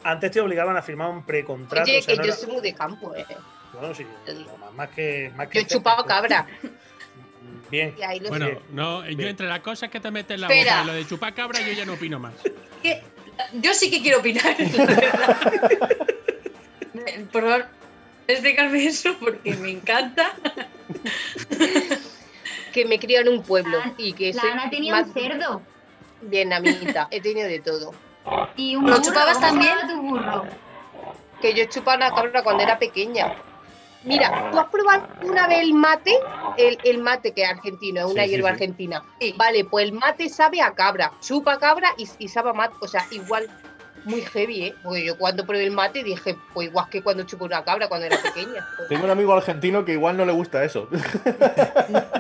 [0.05, 1.84] Antes te obligaban a firmar un precontrato.
[1.90, 3.26] Oye, o sea, que no yo era- soy muy de campo, eh.
[3.72, 4.07] Bueno, sí,
[4.74, 5.30] más que.
[5.36, 6.46] Más que Yo he chupado pues, cabra.
[7.70, 7.94] Bien.
[7.99, 8.59] Y ahí lo Bueno, sé.
[8.70, 9.28] no, yo Bien.
[9.30, 10.72] entre las cosas que te metes en la Espera.
[10.80, 12.34] boca y lo de chupar cabra, yo ya no opino más.
[13.53, 15.36] Yo sí que quiero opinar, la verdad.
[17.32, 17.66] Por favor,
[18.26, 20.32] explícame eso porque me encanta.
[22.72, 25.12] Que me crío en un pueblo La- y que La soy Ana tenía más un
[25.14, 25.62] cerdo.
[26.22, 27.07] vietnamita.
[27.12, 27.94] He tenido de todo.
[28.57, 29.03] Y un ¿Lo burro.
[29.03, 29.76] chupabas ¿Cómo se también?
[29.89, 30.45] tu burro?
[31.41, 33.33] Que yo chupaba una cabra cuando era pequeña.
[34.05, 36.14] Mira, ¿tú has probado una vez el mate?
[36.57, 38.53] El, el mate que es argentino, es una Sí, sí, hierba sí.
[38.55, 39.05] argentina.
[39.20, 39.35] Sí.
[39.37, 41.12] Vale, pues el mate sabe a cabra.
[41.20, 42.74] Chupa cabra y, y sabe a mate.
[42.81, 43.49] O sea, igual
[44.05, 44.74] muy heavy, ¿eh?
[44.82, 48.07] Porque yo cuando probé el mate dije, pues igual que cuando chupé una cabra cuando
[48.07, 48.66] era pequeña.
[48.88, 50.88] Tengo un amigo argentino que igual no le gusta eso.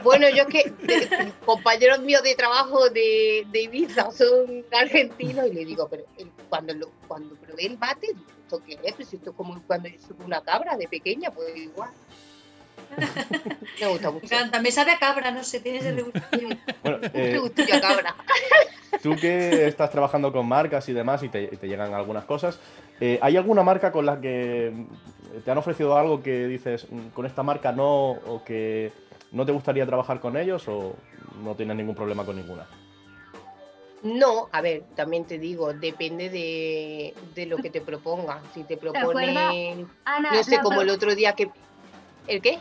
[0.02, 5.52] Bueno, yo es que eh, compañeros míos de trabajo de, de Ibiza son argentinos y
[5.52, 8.08] le digo, pero el- cuando lo, cuando probé el mate,
[8.42, 8.94] ¿esto qué es?
[8.94, 11.90] Pues esto es como cuando yo subo una cabra de pequeña, pues igual.
[13.80, 14.26] Me gusta Me mucho.
[14.26, 16.04] encanta, me sabe a cabra, no sé, tienes el
[16.82, 18.16] Bueno, Me eh, gusta a cabra.
[19.02, 22.58] tú que estás trabajando con marcas y demás y te, llegan algunas cosas,
[23.00, 24.72] eh, ¿hay alguna marca con la que
[25.44, 28.92] te han ofrecido algo que dices, "Mm, con esta marca no, o que
[29.30, 30.96] no te gustaría trabajar con ellos, o
[31.42, 32.66] no tienes ningún problema con ninguna?
[34.02, 38.40] No, a ver, también te digo, depende de, de lo que te propongan.
[38.54, 41.50] Si te proponen, Ana, no sé, como el otro día que...
[42.28, 42.58] ¿El qué?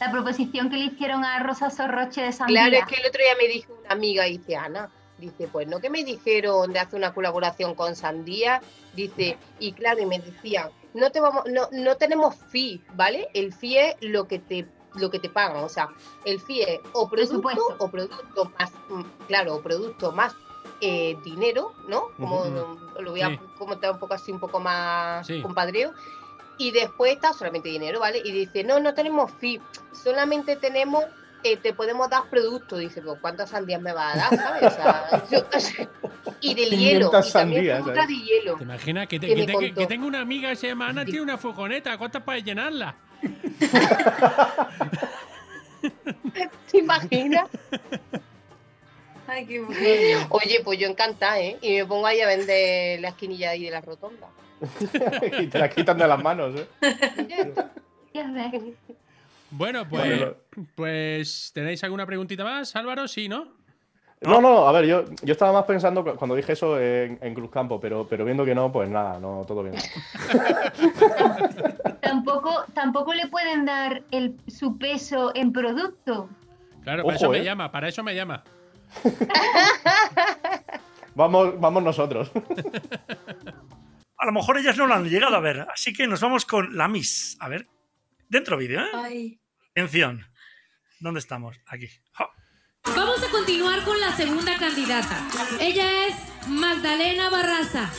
[0.00, 2.66] la proposición que le hicieron a Rosa Sorroche de Sandía.
[2.68, 5.78] Claro, es que el otro día me dijo una amiga, dice Ana, dice, pues no
[5.78, 8.60] que me dijeron de hacer una colaboración con Sandía,
[8.94, 13.28] dice, y claro, y me decían, no te vamos, no, no tenemos fee, ¿vale?
[13.32, 15.88] El fee es lo que te lo que te pagan, o sea,
[16.24, 20.34] el fee es o producto o producto más, mm, claro, o producto más
[20.80, 22.08] eh, dinero, ¿no?
[22.18, 22.44] Como
[23.00, 23.38] lo voy a Sí.
[23.56, 25.40] comentar un poco así, un poco más Sí.
[25.40, 25.92] compadreo.
[26.58, 28.20] Y después está solamente dinero, ¿vale?
[28.24, 29.60] Y dice, no, no tenemos fee,
[29.92, 31.04] solamente tenemos,
[31.42, 32.78] eh, te podemos dar productos.
[32.78, 34.36] Dice, pues ¿cuántas sandías me va a dar?
[34.36, 34.62] ¿Sabes?
[34.64, 35.46] O sea, yo-
[36.40, 37.10] y del hielo.
[37.10, 38.06] 500 Y sandías, ¿sabes?
[38.08, 38.56] de hielo.
[38.56, 41.22] ¿Te imaginas que, te- Que que que tengo una amiga que se llama Ana, tiene
[41.22, 41.96] una furgoneta?
[41.98, 42.94] ¿Cuántas para llenarla?
[46.70, 47.48] ¿Te imaginas?
[49.26, 50.26] Ay, qué bueno.
[50.30, 51.58] Oye, pues yo encantada, ¿eh?
[51.60, 54.28] Y me pongo ahí a vender la esquinilla ahí de la rotonda.
[55.40, 56.66] y te la quitan de las manos, ¿eh?
[59.50, 60.22] Bueno, pues,
[60.74, 63.06] pues ¿tenéis alguna preguntita más, Álvaro?
[63.08, 63.60] Sí, ¿no?
[64.22, 67.34] No, no, a ver, yo, yo estaba más pensando cu- cuando dije eso en, en
[67.34, 69.74] Cruzcampo, pero, pero viendo que no, pues nada, no, todo bien.
[72.00, 76.28] Tampoco, tampoco le pueden dar el, su peso en producto.
[76.84, 77.44] Claro, para Ojo, eso me ¿eh?
[77.44, 78.44] llama, para eso me llama.
[81.14, 82.30] Vamos, vamos nosotros.
[84.22, 86.76] A lo mejor ellas no lo han llegado a ver, así que nos vamos con
[86.76, 87.36] la Miss.
[87.40, 87.66] A ver,
[88.28, 88.88] dentro vídeo, ¿eh?
[88.94, 89.40] Ay.
[89.72, 90.24] Atención.
[91.00, 91.58] ¿Dónde estamos?
[91.66, 91.88] Aquí.
[92.84, 95.26] Vamos a continuar con la segunda candidata.
[95.58, 96.14] Ella es
[96.46, 97.90] Magdalena Barraza.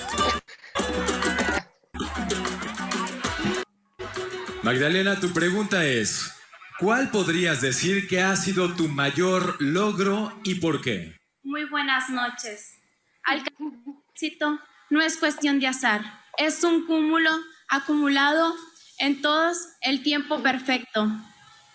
[4.62, 6.34] Magdalena, tu pregunta es,
[6.80, 11.20] ¿cuál podrías decir que ha sido tu mayor logro y por qué?
[11.44, 12.80] Muy buenas noches.
[14.14, 14.58] Éxito
[14.94, 16.02] no es cuestión de azar,
[16.38, 17.32] es un cúmulo
[17.68, 18.54] acumulado
[19.00, 21.08] en todos el tiempo perfecto.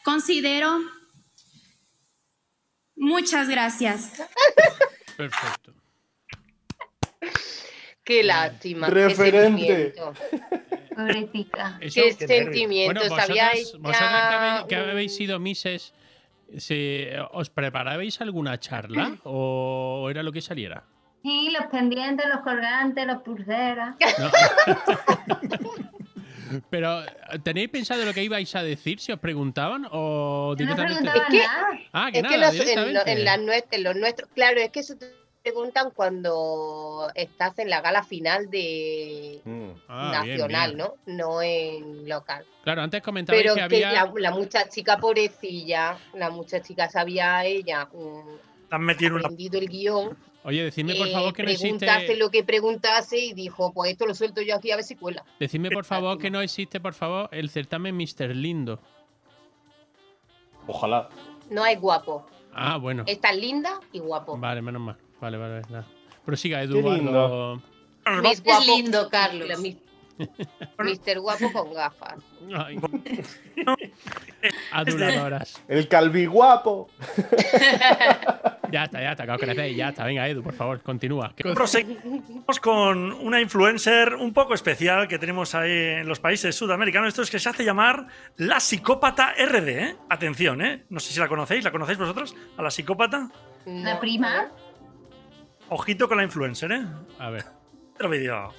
[0.05, 0.79] Considero.
[2.95, 4.12] Muchas gracias.
[5.16, 5.75] Perfecto.
[8.05, 8.87] Qué lástima.
[8.87, 9.93] qué Referente.
[9.93, 10.14] sentimiento,
[10.97, 11.79] Pobrecita.
[11.81, 13.01] Eso- Qué Qué sentimiento.
[13.01, 15.93] Bueno, ¿Sabíais vosotras, vosotras que, habéis, que habéis sido mises,
[16.57, 20.85] se- ¿os preparabais alguna charla o era lo que saliera?
[21.23, 23.95] Sí, los pendientes, los colgantes, los pulseras.
[24.19, 24.31] No.
[26.71, 27.03] Pero,
[27.43, 31.11] ¿tenéis pensado lo que ibais a decir si os preguntaban o Yo no directamente?
[31.11, 31.69] preguntaba Es que- nada.
[31.93, 33.12] Ah, que Es que los- en, lo- directamente.
[33.12, 35.12] en, las nues- en los nuestros, claro, es que eso te
[35.43, 39.69] preguntan cuando estás en la gala final de Mm.
[39.89, 40.79] Ah, nacional, bien.
[40.79, 40.95] ¿no?
[41.07, 42.47] No en local.
[42.64, 43.93] Claro, antes comentabais Pero que que había...
[43.93, 47.89] la, la muchachica pobrecilla, la muchachica sabía ella
[48.71, 49.29] han metido una.
[49.29, 50.16] el guion,
[50.49, 52.16] Oye, decidme por eh, favor que no preguntase existe...
[52.16, 55.22] lo que preguntase y dijo, pues esto lo suelto yo aquí a ver si cuela.
[55.38, 58.34] Decidme por favor que no existe, por favor, el certamen Mr.
[58.34, 58.80] Lindo.
[60.66, 61.11] Ojalá.
[61.51, 63.05] No hay guapo, Ah, bueno.
[63.07, 64.38] está linda y guapo.
[64.38, 64.96] Vale, menos mal.
[65.20, 65.66] Vale, vale, vale.
[65.68, 65.86] nada.
[66.24, 66.94] Prosiga, Qué Eduardo.
[66.96, 67.62] lindo.
[68.22, 69.49] Miss Es guapo, lindo, Carlos.
[70.19, 71.21] La mis- Mr.
[71.21, 72.16] guapo con gafas.
[72.57, 72.79] Ay.
[74.73, 75.62] Aduladoras.
[75.69, 76.89] El calviguapo.
[78.71, 80.05] Ya está, ya está, que os crecéis, ya está.
[80.05, 81.33] Venga, Edu, por favor, continúa.
[81.35, 87.09] ¿Qué- Proseguimos con una influencer un poco especial que tenemos ahí en los países sudamericanos.
[87.09, 89.69] Esto es que se hace llamar la psicópata RD.
[89.71, 89.97] ¿eh?
[90.11, 90.85] Atención, ¿eh?
[90.91, 91.64] No sé si la conocéis.
[91.64, 92.37] ¿La conocéis vosotros?
[92.59, 93.31] A la psicópata.
[93.64, 94.51] La prima.
[95.71, 96.83] Ojito con la influencer, ¿eh?
[97.19, 97.47] A ver.
[97.95, 98.53] Otro vídeo.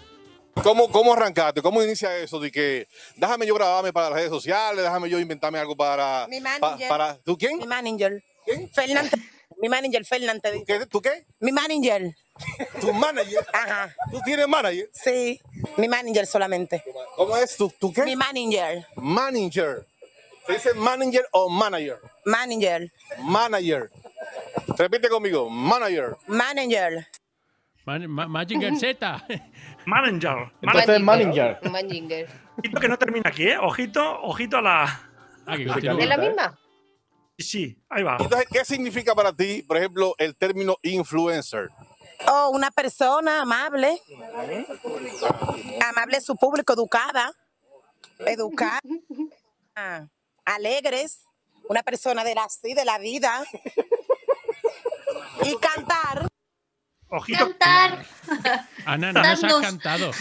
[0.64, 1.62] ¿Cómo, ¿Cómo arrancaste?
[1.62, 5.60] ¿Cómo inicia eso de que déjame yo grabarme para las redes sociales, déjame yo inventarme
[5.60, 6.28] algo para...
[6.28, 6.90] Mi pa- manager.
[6.90, 7.58] para ¿Tú quién?
[7.58, 8.24] Mi manager.
[8.46, 8.70] ¿Quién?
[8.70, 9.14] Fernández.
[9.62, 10.54] Mi manager, Fernández.
[10.54, 10.86] ¿Tú qué?
[10.86, 11.26] ¿Tú qué?
[11.40, 12.16] Mi manager.
[12.80, 13.46] ¿Tu manager?
[13.54, 13.94] Ajá.
[14.12, 14.90] ¿Tú tienes manager?
[14.94, 15.40] Sí.
[15.78, 16.84] Mi manager solamente.
[17.16, 17.58] ¿Cómo es?
[17.58, 18.04] ¿Tú, tú qué?
[18.04, 18.86] Mi manager.
[18.96, 19.86] Manager.
[20.48, 21.98] ¿Se dice manager o manager?
[22.26, 22.92] Manager.
[23.20, 23.90] Manager.
[24.78, 25.50] Repite conmigo.
[25.50, 26.16] Manager.
[26.28, 27.06] Manager.
[27.98, 28.46] Man- Ma-
[28.80, 29.28] Z.
[29.86, 30.52] Manager.
[30.62, 31.60] Entonces, Manager.
[31.72, 32.30] Mazinger.
[32.58, 33.58] Ojito que no termina aquí, ¿eh?
[33.58, 35.02] Ojito, ojito a la.
[35.46, 35.64] Ah, que.
[35.64, 36.18] ¿Es la ¿eh?
[36.18, 36.60] misma?
[37.38, 38.18] Sí, ahí va.
[38.20, 41.70] Entonces, ¿qué significa para ti, por ejemplo, el término influencer?
[42.28, 43.98] Oh, una persona amable.
[45.90, 47.32] Amable a su público, educada.
[48.20, 48.80] Educada.
[49.76, 50.06] Ah,
[50.46, 51.22] Alegres.
[51.70, 53.44] Una persona de la, sí, de la vida.
[55.44, 56.28] Y cantar.
[57.10, 57.40] Ojito.
[57.58, 58.06] Cantar.
[58.86, 60.12] Ana, no nos has cantado.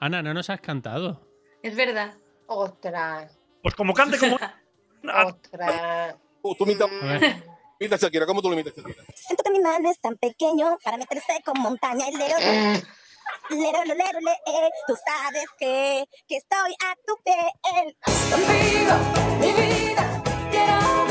[0.00, 1.28] Ana, no nos has cantado.
[1.62, 2.14] Es verdad.
[2.46, 4.36] Ostras, Pues como cante como.
[5.26, 6.16] Ostras.
[6.42, 7.44] Tú, tú imitas, A ver.
[7.80, 8.26] imitas Shakira.
[8.26, 9.02] ¿Cómo tú lo imitas Shakira?
[9.14, 13.94] Siento que mi mano es tan pequeño para meterse con montaña y lero, lero, lero,
[13.94, 14.70] lero, le, eh.
[14.86, 17.96] Tú sabes que, que estoy a tu piel.
[18.30, 18.94] Contigo,
[19.40, 21.03] mi vida, quiero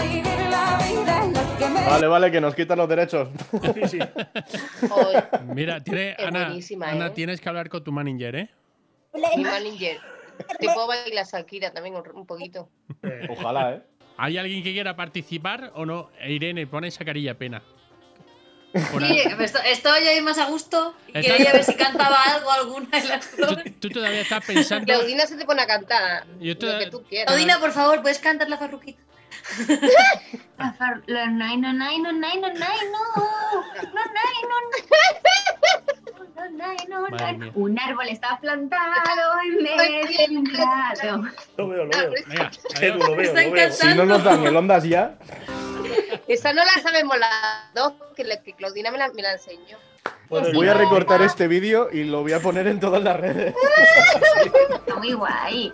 [1.93, 3.29] Vale, vale, que nos quitan los derechos.
[3.73, 3.99] Sí, sí.
[4.89, 7.11] Joder, Mira, tiene, Ana, buenísima, Ana, ¿eh?
[7.11, 8.49] tienes que hablar con tu manager, ¿eh?
[9.36, 9.99] mi manager.
[10.59, 12.69] Te puedo bailar Shakira también un, poquito.
[13.03, 13.81] Eh, Ojalá, ¿eh?
[14.17, 16.09] ¿Hay alguien que quiera participar o no?
[16.27, 17.61] Irene, pone esa carilla pena.
[18.73, 19.17] Sí, ahí.
[19.41, 23.07] esto- estaba yo ahí más a gusto y quería ver si cantaba algo alguna de
[23.07, 23.57] las Tú, dos.
[23.79, 24.86] tú todavía estás pensando.
[24.86, 27.27] Claudina se te pone a cantar Yo lo toda- que tú quieras.
[27.27, 28.99] Claudina, por favor, ¿puedes cantar la farruquita?
[30.59, 30.73] No,
[31.07, 31.89] no, no, no.
[37.09, 37.51] No, no, no.
[37.55, 41.23] Un árbol está plantado en medio de un prado.
[41.57, 42.11] Lo veo, lo veo.
[42.27, 43.09] Venga, Edu, adiós.
[43.09, 43.71] lo veo, lo veo.
[43.71, 45.15] Si no nos dan el ondas ya.
[46.27, 49.77] Esa no la sabemos las dos, que, la- que Claudina me la, me la enseñó.
[50.29, 53.53] Puedo Voy a recortar este vídeo y lo voy a poner en todas las redes.
[54.73, 55.73] Está muy guay.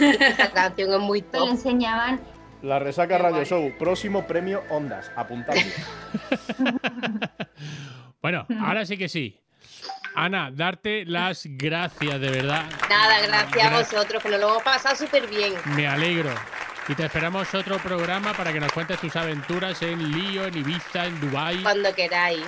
[0.00, 1.48] Esa canción es muy Me top.
[1.48, 2.20] enseñaban.
[2.62, 3.46] La Resaca Qué Radio guay.
[3.46, 3.72] Show.
[3.78, 5.10] Próximo premio Ondas.
[5.16, 5.62] Apuntadlo.
[8.22, 9.40] Bueno, ahora sí que sí.
[10.16, 12.64] Ana, darte las gracias, de verdad.
[12.88, 15.52] Nada, gracias a vosotros, que nos lo hemos pasado súper bien.
[15.76, 16.30] Me alegro.
[16.88, 21.06] Y te esperamos otro programa para que nos cuentes tus aventuras en Lío, en Ibiza,
[21.06, 21.62] en Dubai.
[21.62, 22.42] Cuando queráis.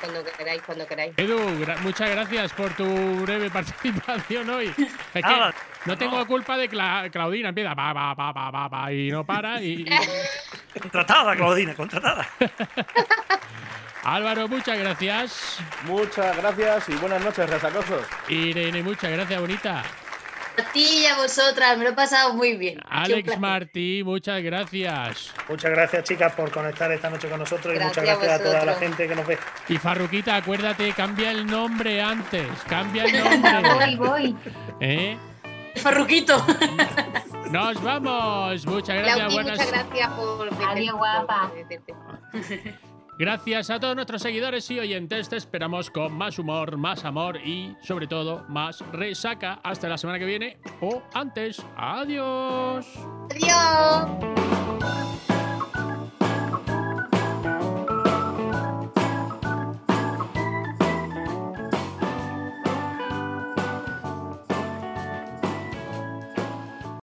[0.00, 1.12] Cuando queráis, cuando queráis.
[1.16, 2.86] Edu, gra- muchas gracias por tu
[3.22, 4.66] breve participación hoy.
[4.68, 4.74] Es
[5.12, 8.92] que Nada, no tengo culpa de Cla- Claudina, empieza pa, pa, pa, pa, pa, pa,
[8.92, 9.60] y no para.
[9.62, 9.86] Y, y-
[10.80, 12.28] Contratada, Claudina, contratada.
[14.04, 15.58] Álvaro, muchas gracias.
[15.84, 18.06] Muchas gracias y buenas noches, resacosos.
[18.28, 19.82] Irene, muchas gracias, bonita.
[20.58, 22.80] A ti y a vosotras, me lo he pasado muy bien.
[22.88, 23.38] Alex.
[23.38, 25.32] Martí, muchas gracias.
[25.48, 28.74] Muchas gracias, chicas, por conectar esta noche con nosotros y muchas Gracias a toda la
[28.74, 29.38] gente que nos ve.
[29.68, 32.46] Y Farruquita, acuérdate, cambia el nombre antes.
[32.68, 33.96] Cambia el Voy, nombre.
[33.96, 34.36] voy.
[34.80, 35.16] ¿Eh?
[35.76, 36.44] Farruquito.
[37.50, 38.66] Nos vamos.
[38.66, 39.16] Muchas gracias.
[39.16, 41.52] Claudi, Buenas muchas gracias por Adiós, guapa.
[43.18, 45.28] Gracias a todos nuestros seguidores y oyentes.
[45.28, 49.60] Te esperamos con más humor, más amor y, sobre todo, más resaca.
[49.64, 51.60] Hasta la semana que viene o antes.
[51.76, 52.86] Adiós.
[53.34, 55.17] Adiós.